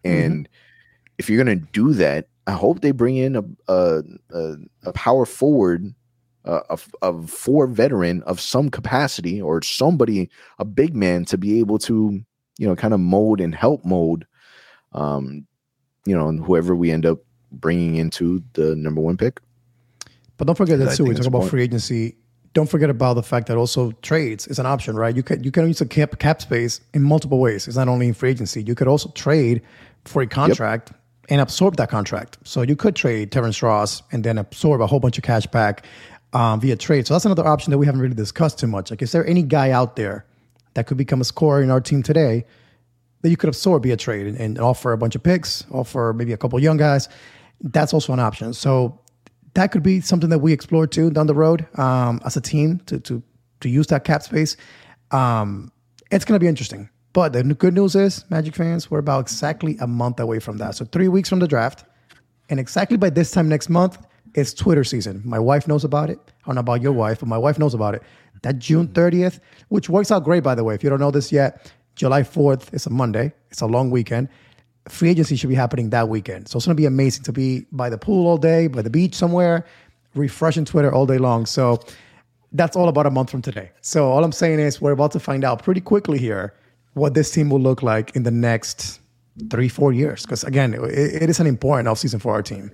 [0.05, 0.25] Mm-hmm.
[0.25, 1.15] And mm-hmm.
[1.19, 5.27] if you're gonna do that, I hope they bring in a a, a, a power
[5.27, 5.95] forward
[6.47, 11.59] uh, of, of four veteran of some capacity or somebody a big man to be
[11.59, 12.25] able to
[12.59, 14.25] you know, kind of mold and help mold,
[14.93, 15.47] um,
[16.05, 17.19] you know, and whoever we end up
[17.53, 19.41] bringing into the number one pick.
[20.37, 21.05] But don't forget that too.
[21.05, 22.17] We talk about free agency.
[22.53, 25.15] Don't forget about the fact that also trades is an option, right?
[25.15, 27.69] You can you can use a cap cap space in multiple ways.
[27.69, 28.63] It's not only in free agency.
[28.63, 29.63] You could also trade
[30.05, 31.01] for a contract yep.
[31.31, 32.39] and absorb that contract.
[32.45, 35.85] So you could trade Terrence Ross and then absorb a whole bunch of cash back
[36.33, 37.07] um, via trade.
[37.07, 38.91] So that's another option that we haven't really discussed too much.
[38.91, 40.27] Like, is there any guy out there
[40.75, 42.45] that could become a scorer in our team today
[43.23, 46.33] that you could absorb via trade and, and offer a bunch of picks, offer maybe
[46.33, 47.09] a couple young guys.
[47.61, 48.53] That's also an option.
[48.53, 49.01] So
[49.55, 52.81] that could be something that we explore too down the road um, as a team
[52.87, 53.23] to to
[53.61, 54.57] to use that cap space.
[55.11, 55.73] Um,
[56.11, 56.91] it's going to be interesting.
[57.15, 60.75] But the good news is, Magic fans, we're about exactly a month away from that.
[60.75, 61.87] So three weeks from the draft,
[62.51, 64.06] and exactly by this time next month,
[64.37, 65.23] it's Twitter season.
[65.25, 66.21] My wife knows about it.
[66.29, 68.03] I don't know about your wife, but my wife knows about it
[68.43, 69.17] that June mm-hmm.
[69.17, 70.75] 30th, which works out great, by the way.
[70.75, 73.33] If you don't know this yet, July 4th is a Monday.
[73.51, 74.29] It's a long weekend.
[74.89, 76.49] Free agency should be happening that weekend.
[76.49, 78.91] So it's going to be amazing to be by the pool all day, by the
[78.91, 79.67] beach somewhere,
[80.15, 81.47] refreshing Twitter all day long.
[81.47, 81.81] So
[82.53, 83.71] that's all about a month from today.
[83.81, 86.55] So all I'm saying is we're about to find out pretty quickly here
[86.95, 89.01] what this team will look like in the next
[89.51, 90.23] three, four years.
[90.23, 92.71] Because again, it, it is an important offseason for our team.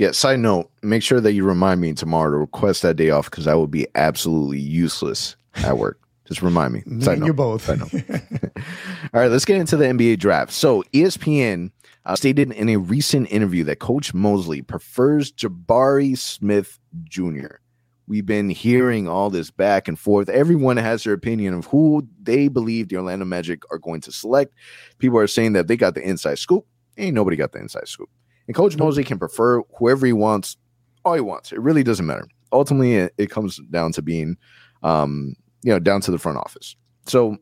[0.00, 3.30] Yeah, side note, make sure that you remind me tomorrow to request that day off
[3.30, 6.00] because I will be absolutely useless at work.
[6.24, 6.82] Just remind me.
[7.00, 7.68] Side note, you both.
[7.68, 10.52] All right, let's get into the NBA draft.
[10.52, 11.70] So ESPN
[12.06, 17.56] uh, stated in a recent interview that Coach Mosley prefers Jabari Smith Jr.
[18.08, 20.30] We've been hearing all this back and forth.
[20.30, 24.54] Everyone has their opinion of who they believe the Orlando Magic are going to select.
[24.96, 26.64] People are saying that they got the inside scoop.
[26.96, 28.08] Ain't nobody got the inside scoop.
[28.50, 30.56] And Coach Mosley can prefer whoever he wants,
[31.04, 31.52] all he wants.
[31.52, 32.26] It really doesn't matter.
[32.50, 34.36] Ultimately, it, it comes down to being,
[34.82, 36.74] um, you know, down to the front office.
[37.06, 37.36] So,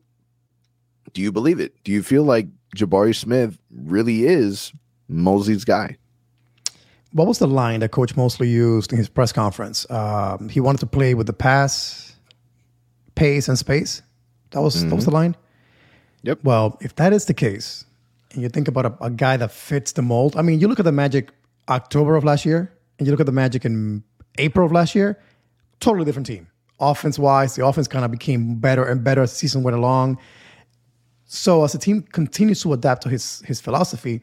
[1.13, 1.73] do you believe it?
[1.83, 2.45] Do you feel like
[2.75, 4.71] Jabari Smith really is
[5.07, 5.97] Mosley's guy?
[7.13, 9.89] What was the line that Coach Mosley used in his press conference?
[9.89, 12.15] Um, he wanted to play with the pass,
[13.15, 14.03] pace, and space.
[14.51, 14.89] That was mm-hmm.
[14.89, 15.35] that was the line.
[16.21, 16.41] Yep.
[16.43, 17.85] Well, if that is the case,
[18.31, 20.79] and you think about a, a, guy that fits the mold, I mean, you look
[20.79, 21.31] at the Magic
[21.67, 24.03] October of last year, and you look at the Magic in
[24.37, 25.19] April of last year,
[25.79, 26.47] totally different team.
[26.79, 30.17] Offense wise, the offense kind of became better and better as the season went along.
[31.25, 34.21] So as the team continues to adapt to his his philosophy,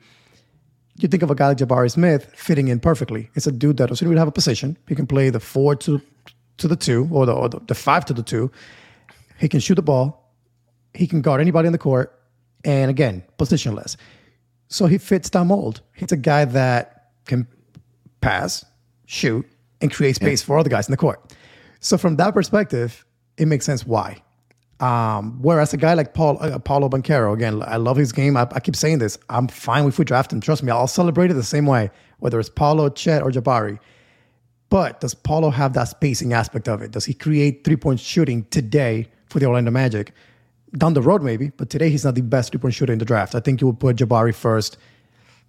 [0.98, 3.30] you think of a guy like Jabari Smith fitting in perfectly.
[3.34, 4.76] It's a dude that doesn't really have a position.
[4.88, 6.00] He can play the four to
[6.56, 8.50] to the two or the, or the, the five to the two.
[9.38, 10.32] He can shoot the ball.
[10.94, 12.18] He can guard anybody in the court.
[12.64, 13.96] And again, positionless.
[14.68, 15.80] So he fits that mold.
[15.94, 17.46] He's a guy that can
[18.20, 18.64] pass,
[19.06, 19.46] shoot,
[19.80, 20.46] and create space yeah.
[20.46, 21.34] for other guys in the court.
[21.80, 23.04] So from that perspective,
[23.36, 24.22] it makes sense why.
[24.80, 28.36] Um, whereas a guy like Paul uh, Paolo Banchero, again, I love his game.
[28.36, 29.16] I, I, keep saying this.
[29.30, 30.40] I'm fine if we draft him.
[30.40, 33.78] Trust me, I'll celebrate it the same way, whether it's Paolo, Chet, or Jabari.
[34.68, 36.90] But does Paolo have that spacing aspect of it?
[36.90, 40.12] Does he create three point shooting today for the Orlando Magic?
[40.76, 43.04] Down the road, maybe, but today he's not the best three point shooter in the
[43.04, 43.34] draft.
[43.34, 44.76] I think you would put Jabari first.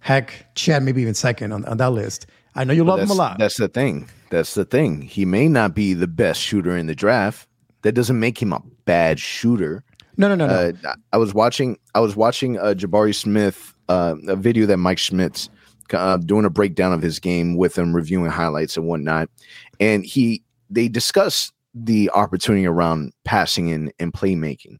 [0.00, 2.26] Heck, Chet maybe even second on, on that list.
[2.54, 3.38] I know you love him a lot.
[3.38, 4.08] That's the thing.
[4.30, 5.02] That's the thing.
[5.02, 7.48] He may not be the best shooter in the draft,
[7.82, 9.84] that doesn't make him a bad shooter.
[10.16, 10.94] No, no, no, uh, no.
[11.12, 11.78] I was watching.
[11.94, 15.48] I was watching uh, Jabari Smith, uh, a video that Mike Schmitz
[15.92, 19.30] uh, doing a breakdown of his game with him, reviewing highlights and whatnot,
[19.78, 24.78] and he they discuss the opportunity around passing and, and playmaking,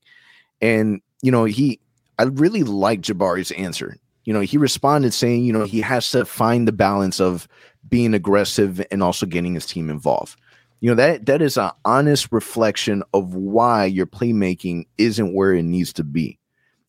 [0.60, 1.80] and you know he.
[2.20, 3.96] I really like Jabari's answer.
[4.24, 7.46] You know, he responded saying, you know, he has to find the balance of
[7.88, 10.36] being aggressive and also getting his team involved
[10.80, 15.62] you know that that is an honest reflection of why your playmaking isn't where it
[15.62, 16.38] needs to be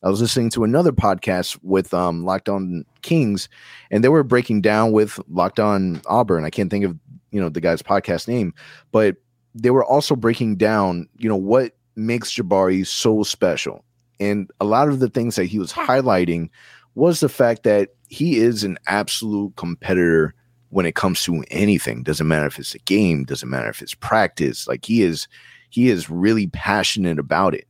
[0.03, 3.49] i was listening to another podcast with um locked on kings
[3.91, 6.97] and they were breaking down with locked on auburn i can't think of
[7.31, 8.53] you know the guy's podcast name
[8.91, 9.17] but
[9.55, 13.83] they were also breaking down you know what makes jabari so special
[14.19, 16.49] and a lot of the things that he was highlighting
[16.95, 20.33] was the fact that he is an absolute competitor
[20.69, 22.03] when it comes to anything.
[22.03, 24.67] Doesn't matter if it's a game, doesn't matter if it's practice.
[24.67, 25.27] Like he is,
[25.69, 27.65] he is really passionate about it.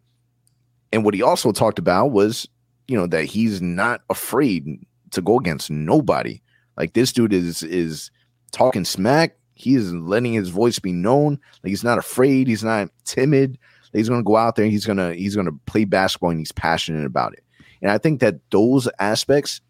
[0.91, 2.47] And what he also talked about was,
[2.87, 4.65] you know, that he's not afraid
[5.11, 6.41] to go against nobody.
[6.77, 8.09] Like this dude is is
[8.51, 9.37] talking smack.
[9.53, 11.39] He is letting his voice be known.
[11.61, 12.47] Like he's not afraid.
[12.47, 13.59] He's not timid.
[13.93, 14.65] He's gonna go out there.
[14.65, 17.43] he's gonna he's gonna play basketball and he's passionate about it.
[17.81, 19.61] And I think that those aspects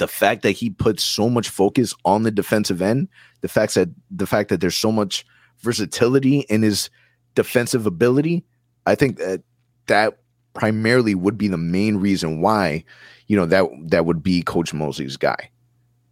[0.00, 3.06] the fact that he puts so much focus on the defensive end,
[3.42, 5.26] the fact that the fact that there's so much
[5.58, 6.88] versatility in his
[7.34, 8.42] defensive ability,
[8.86, 9.42] I think that
[9.88, 10.18] that
[10.54, 12.82] primarily would be the main reason why,
[13.26, 15.50] you know, that that would be Coach Mosley's guy.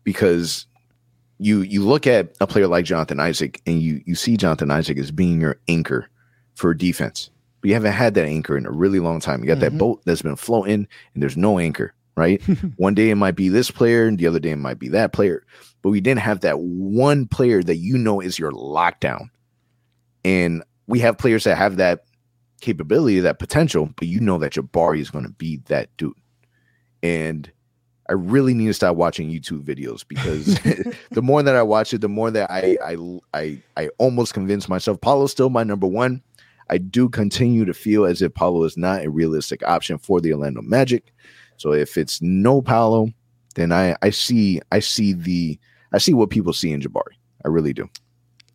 [0.04, 0.66] Because
[1.38, 4.98] you you look at a player like Jonathan Isaac and you you see Jonathan Isaac
[4.98, 6.10] as being your anchor
[6.58, 7.30] for defense.
[7.60, 9.40] But you haven't had that anchor in a really long time.
[9.40, 9.60] You got mm-hmm.
[9.60, 12.42] that boat that's been floating and there's no anchor right?
[12.76, 15.12] one day it might be this player, and the other day it might be that
[15.12, 15.44] player.
[15.82, 19.30] But we didn't have that one player that you know is your lockdown.
[20.24, 22.04] And we have players that have that
[22.60, 26.12] capability, that potential, but you know that Jabari is going to be that dude.
[27.02, 27.50] And
[28.08, 30.58] I really need to stop watching YouTube videos because
[31.10, 32.96] the more that I watch it, the more that I I
[33.32, 36.22] I, I almost convince myself Paolo's still my number one.
[36.70, 40.33] I do continue to feel as if Paolo is not a realistic option for the
[40.33, 41.12] Orlando Magic.
[41.57, 43.12] So if it's no Paolo,
[43.54, 45.59] then I I see I see the
[45.92, 47.16] I see what people see in Jabari.
[47.44, 47.88] I really do.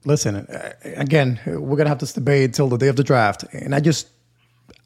[0.06, 3.74] Listen, uh, again, we're gonna have this debate till the day of the draft, and
[3.74, 4.08] I just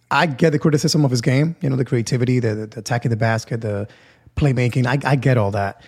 [0.10, 1.56] I get the criticism of his game.
[1.62, 3.88] You know, the creativity, the, the attacking the basket, the
[4.36, 4.86] playmaking.
[4.86, 5.84] I, I get all that.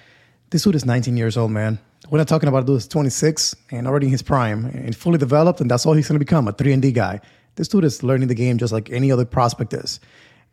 [0.50, 1.80] This dude is 19 years old, man.
[2.10, 5.20] We're not talking about a dude who's 26 and already in his prime and fully
[5.20, 7.22] developed, and that's all he's going to become a 3 and D guy.
[7.60, 10.00] This dude is learning the game just like any other prospect is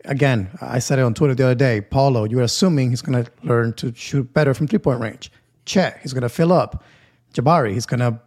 [0.06, 1.80] again, I said it on Twitter the other day.
[1.80, 5.30] Paolo, you're assuming he's going to learn to shoot better from three point range.
[5.66, 6.82] Chet, he's going to fill up.
[7.32, 8.20] Jabari, he's going to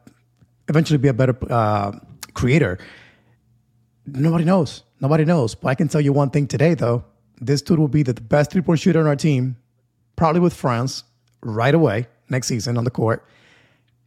[0.70, 1.92] eventually be a better uh,
[2.34, 2.78] creator.
[4.06, 4.84] Nobody knows.
[5.02, 5.56] Nobody knows.
[5.56, 7.04] But I can tell you one thing today, though.
[7.42, 9.58] This dude will be the best three point shooter on our team,
[10.16, 11.04] probably with Franz
[11.42, 13.26] right away next season on the court.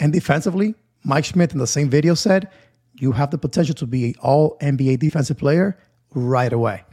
[0.01, 2.49] And defensively, Mike Schmitz in the same video said,
[2.95, 5.79] you have the potential to be all NBA defensive player
[6.15, 6.85] right away.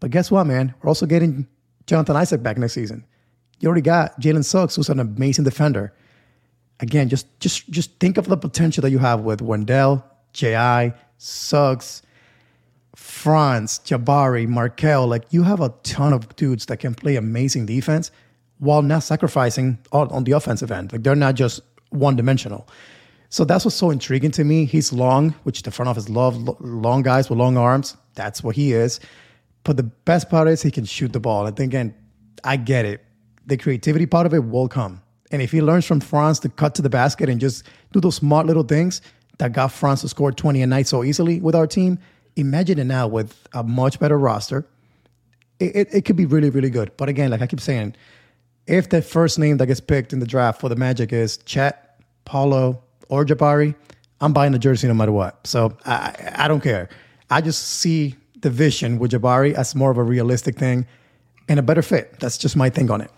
[0.00, 0.74] But guess what, man?
[0.82, 1.46] We're also getting
[1.86, 3.04] Jonathan Isaac back next season.
[3.58, 5.92] You already got Jalen Suggs, who's an amazing defender.
[6.80, 12.00] Again, just just just think of the potential that you have with Wendell, J.I., Suggs,
[12.96, 15.06] Franz, Jabari, Markelle.
[15.06, 18.10] Like you have a ton of dudes that can play amazing defense
[18.58, 20.92] while not sacrificing on, on the offensive end.
[20.92, 21.60] Like they're not just
[21.90, 22.66] one dimensional.
[23.30, 24.64] So that's what's so intriguing to me.
[24.64, 27.96] He's long, which the front office love long guys with long arms.
[28.14, 28.98] That's what he is.
[29.62, 31.46] But the best part is he can shoot the ball.
[31.46, 31.94] And again,
[32.42, 33.04] I get it.
[33.46, 35.00] The creativity part of it will come.
[35.30, 38.16] And if he learns from Franz to cut to the basket and just do those
[38.16, 39.00] smart little things
[39.38, 42.00] that got Franz to score 20 a night so easily with our team,
[42.34, 44.66] imagine it now with a much better roster.
[45.60, 46.90] It, it, it could be really, really good.
[46.96, 47.94] But again, like I keep saying,
[48.66, 52.02] if the first name that gets picked in the draft for the Magic is Chet,
[52.24, 53.74] Paolo, or Jabari,
[54.20, 55.46] I'm buying the jersey no matter what.
[55.46, 56.88] So I, I don't care.
[57.28, 60.86] I just see the vision with Jabari as more of a realistic thing
[61.48, 62.18] and a better fit.
[62.20, 63.10] That's just my thing on it.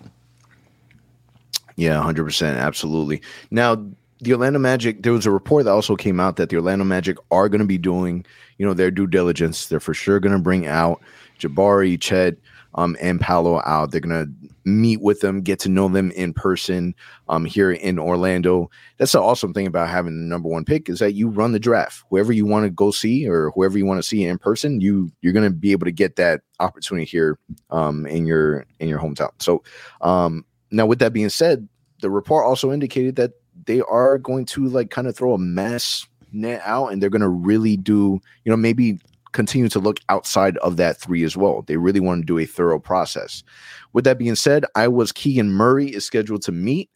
[1.76, 2.56] Yeah, 100%.
[2.56, 3.22] Absolutely.
[3.50, 3.84] Now,
[4.20, 7.16] the Orlando Magic, there was a report that also came out that the Orlando Magic
[7.30, 8.24] are going to be doing,
[8.58, 9.66] you know, their due diligence.
[9.66, 11.00] They're for sure going to bring out
[11.40, 12.36] Jabari, Chet,
[12.74, 13.90] um, and Paolo out.
[13.90, 16.94] They're going to meet with them, get to know them in person
[17.28, 18.70] um, here in Orlando.
[18.98, 21.58] That's the awesome thing about having the number one pick is that you run the
[21.58, 22.04] draft.
[22.10, 25.10] Whoever you want to go see or whoever you want to see in person, you
[25.20, 27.38] you're going to be able to get that opportunity here
[27.70, 29.30] um, in your in your hometown.
[29.38, 29.62] So
[30.00, 31.68] um, now, with that being said,
[32.00, 33.32] the report also indicated that
[33.66, 37.20] they are going to like kind of throw a mass net out and they're going
[37.20, 38.98] to really do, you know, maybe
[39.32, 41.62] continue to look outside of that three as well.
[41.62, 43.42] They really want to do a thorough process.
[43.92, 46.90] With that being said, I was Keegan Murray is scheduled to meet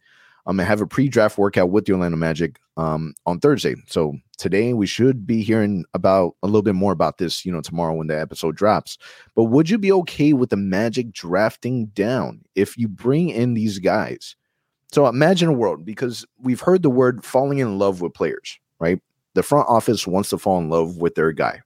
[0.45, 3.75] um, and have a pre-draft workout with the Orlando Magic um, on Thursday.
[3.87, 7.61] So today we should be hearing about a little bit more about this, you know,
[7.61, 8.97] tomorrow when the episode drops.
[9.35, 13.79] But would you be okay with the Magic drafting down if you bring in these
[13.79, 14.35] guys?
[14.91, 19.01] So imagine a world because we've heard the word falling in love with players, right?
[19.33, 21.61] The front office wants to fall in love with their guy.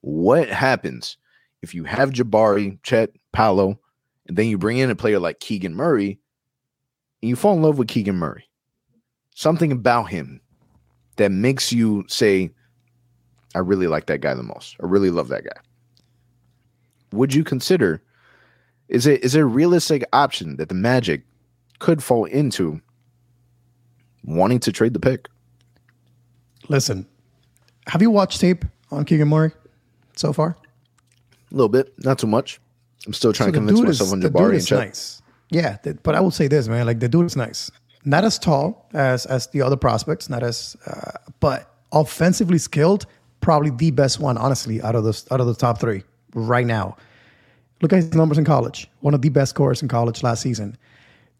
[0.00, 1.16] What happens
[1.62, 3.78] if you have Jabari, Chet, Paolo,
[4.26, 6.18] and then you bring in a player like Keegan Murray
[7.22, 8.48] and you fall in love with Keegan Murray?
[9.34, 10.40] Something about him
[11.16, 12.50] that makes you say,
[13.54, 14.76] I really like that guy the most.
[14.82, 15.60] I really love that guy.
[17.12, 18.02] Would you consider
[18.88, 21.22] is it is it a realistic option that the Magic
[21.78, 22.80] could fall into
[24.24, 25.28] wanting to trade the pick?
[26.68, 27.06] Listen,
[27.86, 29.52] have you watched tape on Keegan Murray
[30.16, 30.56] so far?
[31.50, 32.60] A little bit, not too much.
[33.06, 34.78] I'm still trying so to convince myself is, on Jabari and Chet.
[34.78, 35.22] Nice.
[35.50, 36.86] Yeah, the, but I will say this, man.
[36.86, 37.70] Like the dude is nice.
[38.04, 43.06] Not as tall as as the other prospects, not as, uh, but offensively skilled.
[43.40, 46.02] Probably the best one, honestly, out of the out of the top three
[46.34, 46.96] right now.
[47.80, 48.88] Look at his numbers in college.
[49.00, 50.76] One of the best scorers in college last season.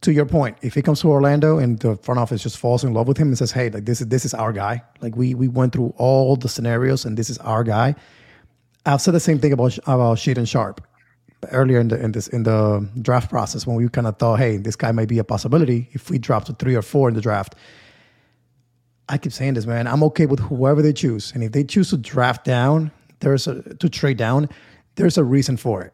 [0.03, 2.93] To your point, if he comes to Orlando and the front office just falls in
[2.93, 4.83] love with him and says, "Hey, like this is this is our guy.
[5.01, 7.97] Like we we went through all the scenarios and this is our guy."
[8.87, 10.81] I've said the same thing about about Shaedon Sharpe
[11.51, 14.57] earlier in the in this in the draft process when we kind of thought, hey,
[14.59, 17.21] this guy might be a possibility if we drop to three or four in the
[17.21, 17.57] draft.
[19.09, 19.87] I keep saying this, man.
[19.87, 23.75] I'm okay with whoever they choose, and if they choose to draft down, there's a
[23.75, 24.49] to trade down,
[24.95, 25.93] there's a reason for it,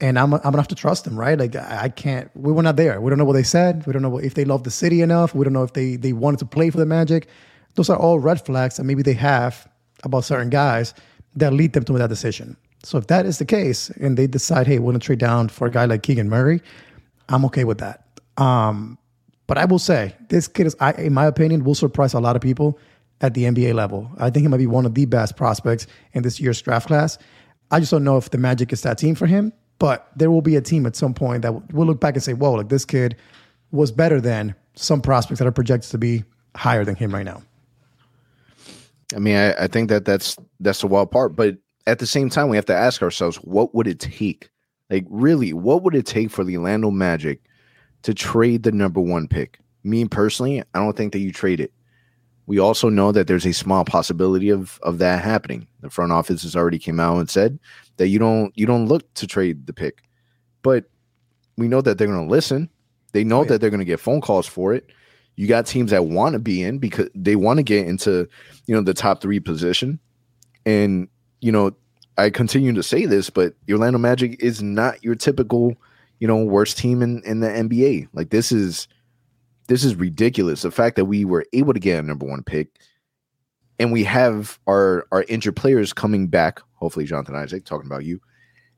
[0.00, 1.36] and I'm I'm gonna have to trust them, right?
[1.36, 2.30] Like I can't.
[2.36, 3.00] We were not there.
[3.00, 3.84] We don't know what they said.
[3.86, 5.34] We don't know if they love the city enough.
[5.34, 7.26] We don't know if they they wanted to play for the Magic.
[7.74, 9.68] Those are all red flags that maybe they have
[10.04, 10.94] about certain guys
[11.36, 12.56] that lead them to that decision.
[12.82, 15.66] So if that is the case and they decide, hey, we're to trade down for
[15.66, 16.62] a guy like Keegan Murray,
[17.28, 18.04] I'm okay with that.
[18.36, 18.98] Um,
[19.46, 22.36] but I will say, this kid is, I, in my opinion, will surprise a lot
[22.36, 22.78] of people
[23.20, 24.10] at the NBA level.
[24.18, 27.18] I think he might be one of the best prospects in this year's draft class.
[27.70, 30.42] I just don't know if the Magic is that team for him, but there will
[30.42, 32.84] be a team at some point that will look back and say, whoa, like this
[32.84, 33.16] kid
[33.72, 36.24] was better than some prospects that are projected to be
[36.56, 37.42] higher than him right now.
[39.14, 41.56] I mean, I, I think that that's that's the wild part, but
[41.86, 44.50] at the same time, we have to ask ourselves, what would it take?
[44.90, 47.40] Like, really, what would it take for the Orlando Magic
[48.02, 49.58] to trade the number one pick?
[49.82, 51.72] Me personally, I don't think that you trade it.
[52.46, 55.66] We also know that there's a small possibility of of that happening.
[55.80, 57.58] The front office has already came out and said
[57.96, 60.02] that you don't you don't look to trade the pick,
[60.62, 60.84] but
[61.56, 62.68] we know that they're going to listen.
[63.12, 63.48] They know oh, yeah.
[63.48, 64.90] that they're going to get phone calls for it.
[65.36, 68.28] You got teams that want to be in because they want to get into
[68.66, 69.98] you know the top three position,
[70.66, 71.08] and
[71.40, 71.72] you know,
[72.18, 75.74] I continue to say this, but Orlando Magic is not your typical,
[76.18, 78.08] you know, worst team in, in the NBA.
[78.12, 78.88] Like this is
[79.68, 80.62] this is ridiculous.
[80.62, 82.68] The fact that we were able to get a number one pick
[83.78, 88.20] and we have our our injured players coming back, hopefully Jonathan Isaac talking about you.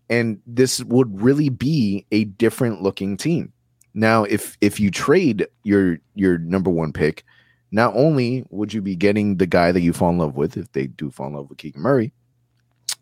[0.09, 3.53] And this would really be a different looking team.
[3.95, 7.25] Now, if if you trade your your number one pick,
[7.71, 10.71] not only would you be getting the guy that you fall in love with if
[10.73, 12.13] they do fall in love with Keegan Murray,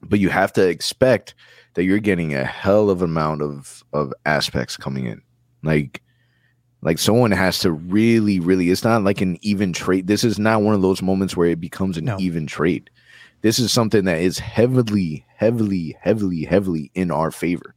[0.03, 1.34] but you have to expect
[1.74, 5.22] that you're getting a hell of amount of of aspects coming in.
[5.62, 6.03] Like
[6.82, 8.70] like someone has to really, really.
[8.70, 10.07] It's not like an even trade.
[10.07, 12.18] This is not one of those moments where it becomes an No.
[12.18, 12.88] even trade.
[13.43, 17.74] This is something that is heavily, heavily, heavily, heavily in our favor.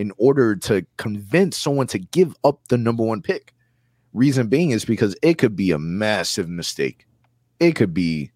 [0.00, 3.52] In order to convince someone to give up the number one pick,
[4.12, 7.06] reason being is because it could be a massive mistake.
[7.58, 8.30] It could be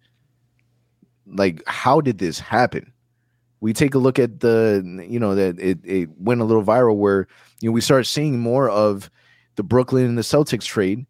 [1.25, 2.93] like, how did this happen?
[3.61, 6.97] We take a look at the, you know, that it, it went a little viral
[6.97, 7.27] where
[7.61, 9.09] you know we start seeing more of
[9.55, 11.05] the Brooklyn and the Celtics trade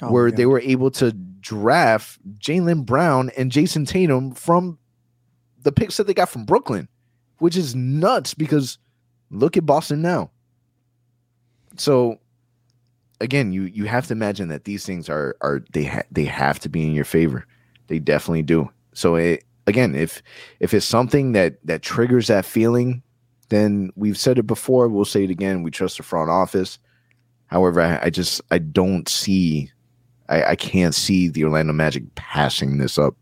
[0.00, 4.78] Oh, where they were able to draft Jaylen Brown and Jayson Tatum from
[5.62, 6.88] the picks that they got from Brooklyn,
[7.38, 8.78] which is nuts because
[9.30, 10.30] look at Boston now.
[11.76, 12.18] So
[13.20, 16.58] again, you you have to imagine that these things are are they ha- they have
[16.60, 17.46] to be in your favor.
[17.88, 18.70] They definitely do.
[18.92, 20.22] So it, again, if
[20.60, 23.02] if it's something that that triggers that feeling,
[23.48, 24.88] then we've said it before.
[24.88, 25.62] We'll say it again.
[25.62, 26.78] We trust the front office.
[27.46, 29.70] However, I, I just I don't see,
[30.28, 33.16] I, I can't see the Orlando Magic passing this up.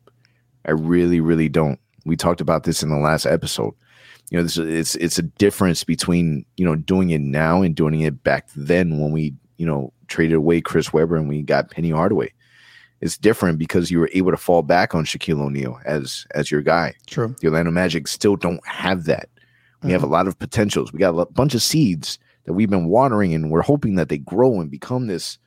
[0.65, 1.79] I really, really don't.
[2.05, 3.75] We talked about this in the last episode.
[4.31, 8.01] You know, this it's it's a difference between you know doing it now and doing
[8.01, 11.91] it back then when we you know traded away Chris Webber and we got Penny
[11.91, 12.33] Hardaway.
[13.01, 16.63] It's different because you were able to fall back on Shaquille O'Neal as as your
[16.63, 17.37] guy True.
[17.41, 19.29] the Orlando Magic still don't have that.
[19.83, 20.15] We have a mm-hmm.
[20.15, 20.93] lot of potentials.
[20.93, 24.19] We got a bunch of seeds that we've been watering, and we're hoping that they
[24.19, 25.39] grow and become this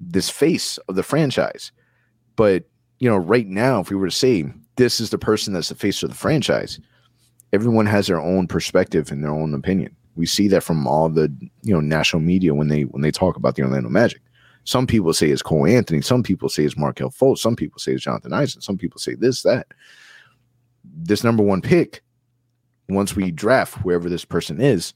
[0.00, 1.72] this face of the franchise.
[2.36, 2.64] But
[2.98, 4.44] you know, right now, if we were to say
[4.76, 6.78] this is the person that's the face of the franchise,
[7.52, 9.94] everyone has their own perspective and their own opinion.
[10.16, 13.36] We see that from all the you know national media when they when they talk
[13.36, 14.20] about the Orlando Magic.
[14.64, 16.00] Some people say it's Cole Anthony.
[16.00, 17.38] Some people say it's Markelle Fultz.
[17.38, 18.62] Some people say it's Jonathan Isaac.
[18.62, 19.68] Some people say this, that.
[20.84, 22.02] This number one pick,
[22.88, 24.92] once we draft whoever this person is,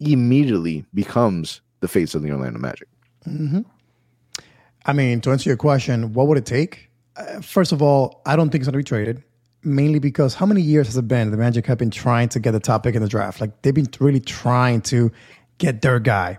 [0.00, 2.88] immediately becomes the face of the Orlando Magic.
[3.24, 3.60] hmm
[4.86, 6.90] I mean, to answer your question, what would it take?
[7.16, 9.22] Uh, first of all, I don't think it's going to be traded,
[9.64, 11.30] mainly because how many years has it been?
[11.30, 13.40] The Magic have been trying to get the top pick in the draft.
[13.40, 15.10] Like they've been really trying to
[15.58, 16.38] get their guy,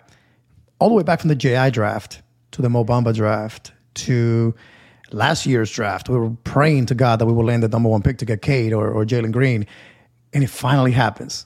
[0.80, 2.22] all the way back from the JI draft
[2.52, 4.54] to the Mo Bamba draft to
[5.12, 6.10] last year's draft.
[6.10, 8.42] We were praying to God that we would land the number one pick to get
[8.42, 9.66] Cade or, or Jalen Green,
[10.34, 11.46] and it finally happens.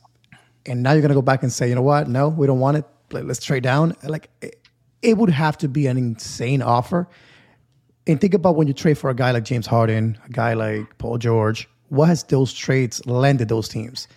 [0.65, 2.07] And now you're going to go back and say, you know what?
[2.07, 2.85] No, we don't want it.
[3.11, 3.95] Let- Let's trade down.
[4.03, 4.55] Like it,
[5.01, 7.07] it would have to be an insane offer.
[8.09, 10.97] And think about when you trade for a guy like James Harden, a guy like
[10.97, 11.69] Paul George.
[11.89, 14.07] What has those trades landed those teams?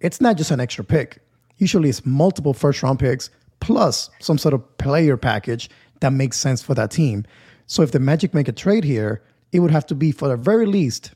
[0.00, 1.20] It's not just an extra pick.
[1.58, 3.30] Usually, it's multiple first round picks
[3.60, 5.70] plus some sort of player package
[6.00, 7.24] that makes sense for that team.
[7.68, 9.22] So, if the Magic make a trade here,
[9.52, 11.12] it would have to be for the very least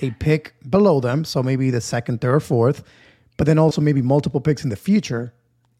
[0.00, 2.82] a pick below them, so maybe the second, third, fourth,
[3.36, 5.32] but then also maybe multiple picks in the future,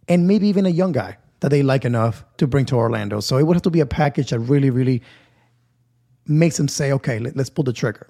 [0.07, 3.19] and maybe even a young guy that they like enough to bring to Orlando.
[3.19, 5.03] So it would have to be a package that really, really
[6.27, 8.09] makes them say, okay, let, us pull the trigger.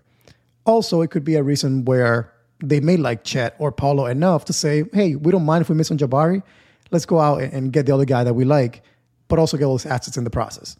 [0.65, 4.53] Also, it could be a reason where they may like Chet or Paolo enough to
[4.53, 6.43] say, hey, we don't mind if we miss on Jabari.
[6.91, 8.83] Let's go out and, get the other guy that we like,
[9.29, 10.77] but also get all those assets in the process.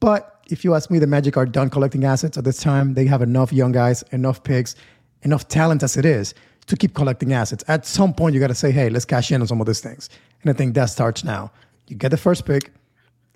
[0.00, 2.94] But if you ask me, the Magic are done collecting assets at this time.
[2.94, 4.74] They have enough young guys, enough picks,
[5.22, 6.34] enough talent as it is
[6.66, 7.64] to keep collecting assets.
[7.68, 9.80] At some point, you got to say, hey, let's cash in on some of these
[9.80, 10.10] things.
[10.42, 11.52] And I think that starts now.
[11.88, 12.72] You get the first pick.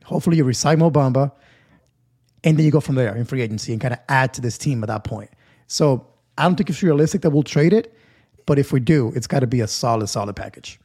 [0.05, 1.33] Hopefully, you recite Mo Bamba.
[2.45, 4.57] And then you go from there in free agency and kind of add to this
[4.59, 5.31] team at that point.
[5.67, 6.07] So
[6.39, 7.93] I don't think it's realistic that we'll trade it.
[8.47, 10.79] But if we do, it's got to be a solid, solid package.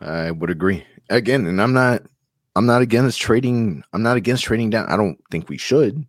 [0.00, 0.84] I would agree.
[1.08, 2.02] Again, and I'm not
[2.56, 3.82] I'm not against trading.
[3.92, 4.86] I'm not against trading down.
[4.88, 6.04] I don't think we should.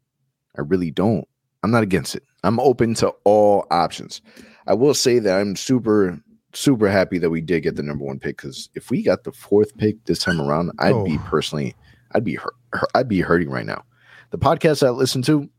[0.58, 1.28] I really don't.
[1.64, 2.24] I'm not against it.
[2.44, 4.22] I'm open to all options.
[4.68, 6.20] I will say that I'm super
[6.54, 9.32] super happy that we did get the number one pick because if we got the
[9.32, 11.24] fourth pick this time around, I'd be Oh.
[11.26, 11.76] personally,
[12.14, 12.54] I'd be hurt,
[12.94, 13.84] I'd be hurting right now.
[14.32, 15.50] The podcast I listened to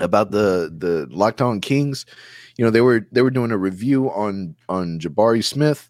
[0.00, 2.04] about the the Locked On Kings,
[2.56, 5.88] you know, they were they were doing a review on on Jabari Smith,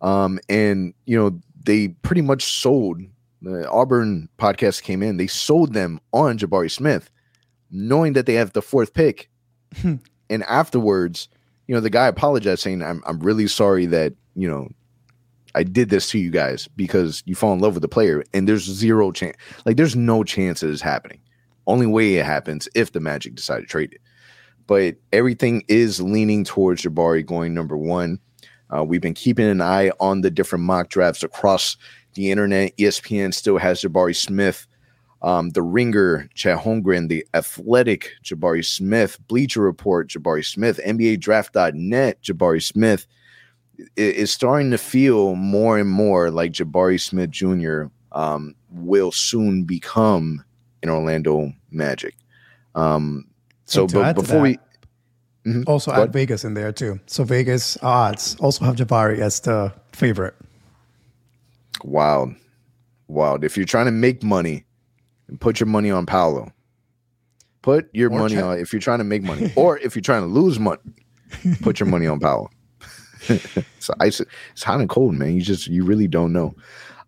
[0.00, 3.02] um, and you know they pretty much sold
[3.42, 5.16] the Auburn podcast came in.
[5.16, 7.10] They sold them on Jabari Smith,
[7.70, 9.28] knowing that they have the fourth pick,
[9.82, 11.28] and afterwards,
[11.66, 14.68] you know, the guy apologized saying, "I'm I'm really sorry that you know
[15.54, 18.48] I did this to you guys because you fall in love with the player, and
[18.48, 19.36] there's zero chance.
[19.64, 21.20] Like, there's no chance of this happening.
[21.66, 24.00] Only way it happens if the Magic decide to trade it.
[24.66, 28.18] But everything is leaning towards Jabari going number one.
[28.74, 31.76] Uh, we've been keeping an eye on the different mock drafts across
[32.14, 32.76] the internet.
[32.76, 34.66] ESPN still has Jabari Smith.
[35.20, 42.22] Um, the Ringer, Chet Holmgren, the Athletic, Jabari Smith, Bleacher Report, Jabari Smith, NBA Draft.net,
[42.22, 43.06] Jabari Smith
[43.96, 47.84] is starting to feel more and more like Jabari Smith Jr.
[48.12, 50.44] Um, will soon become
[50.82, 52.14] an Orlando Magic.
[52.74, 53.26] Um,
[53.64, 54.58] so, but before we
[55.44, 55.62] mm-hmm.
[55.66, 57.00] also add Vegas in there too.
[57.06, 60.34] So Vegas odds also have Jabari as the favorite.
[61.84, 62.34] Wild,
[63.06, 63.44] wild.
[63.44, 64.64] If you're trying to make money,
[65.28, 66.50] and put your money on Paolo.
[67.62, 70.22] Put your or money on if you're trying to make money, or if you're trying
[70.22, 70.80] to lose money,
[71.62, 72.50] put your money on Paolo.
[73.28, 74.20] it's ice.
[74.52, 75.34] It's hot and cold, man.
[75.34, 76.54] You just you really don't know.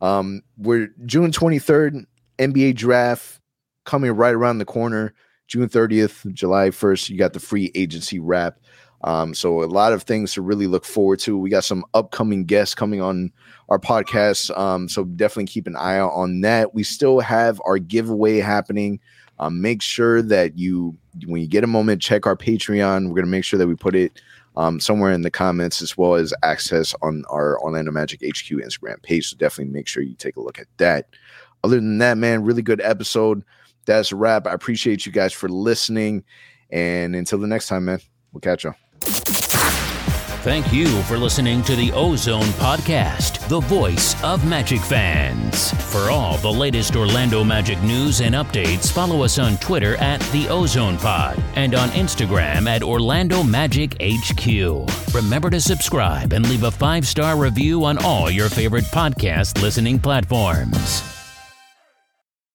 [0.01, 2.05] Um, we're June 23rd,
[2.39, 3.41] NBA draft
[3.85, 5.15] coming right around the corner.
[5.47, 8.61] June 30th, July 1st, you got the free agency wrap.
[9.03, 11.37] Um, so a lot of things to really look forward to.
[11.37, 13.33] We got some upcoming guests coming on
[13.69, 14.57] our podcast.
[14.57, 16.75] Um, so definitely keep an eye out on that.
[16.75, 19.01] We still have our giveaway happening.
[19.39, 20.97] Um, make sure that you,
[21.27, 23.09] when you get a moment, check our Patreon.
[23.09, 24.21] We're going to make sure that we put it
[24.61, 29.03] um, somewhere in the comments as well as access on our Orlando Magic HQ Instagram
[29.03, 29.31] page.
[29.31, 31.09] So definitely make sure you take a look at that.
[31.65, 33.43] Other than that, man, really good episode.
[33.87, 34.47] That's a wrap.
[34.47, 36.25] I appreciate you guys for listening.
[36.69, 38.01] And until the next time, man,
[38.33, 39.60] we'll catch you.
[40.43, 45.71] Thank you for listening to the Ozone Podcast, the voice of Magic fans.
[45.93, 50.49] For all the latest Orlando Magic news and updates, follow us on Twitter at the
[50.49, 55.15] Ozone Pod and on Instagram at Orlando Magic HQ.
[55.15, 59.99] Remember to subscribe and leave a five star review on all your favorite podcast listening
[59.99, 61.20] platforms.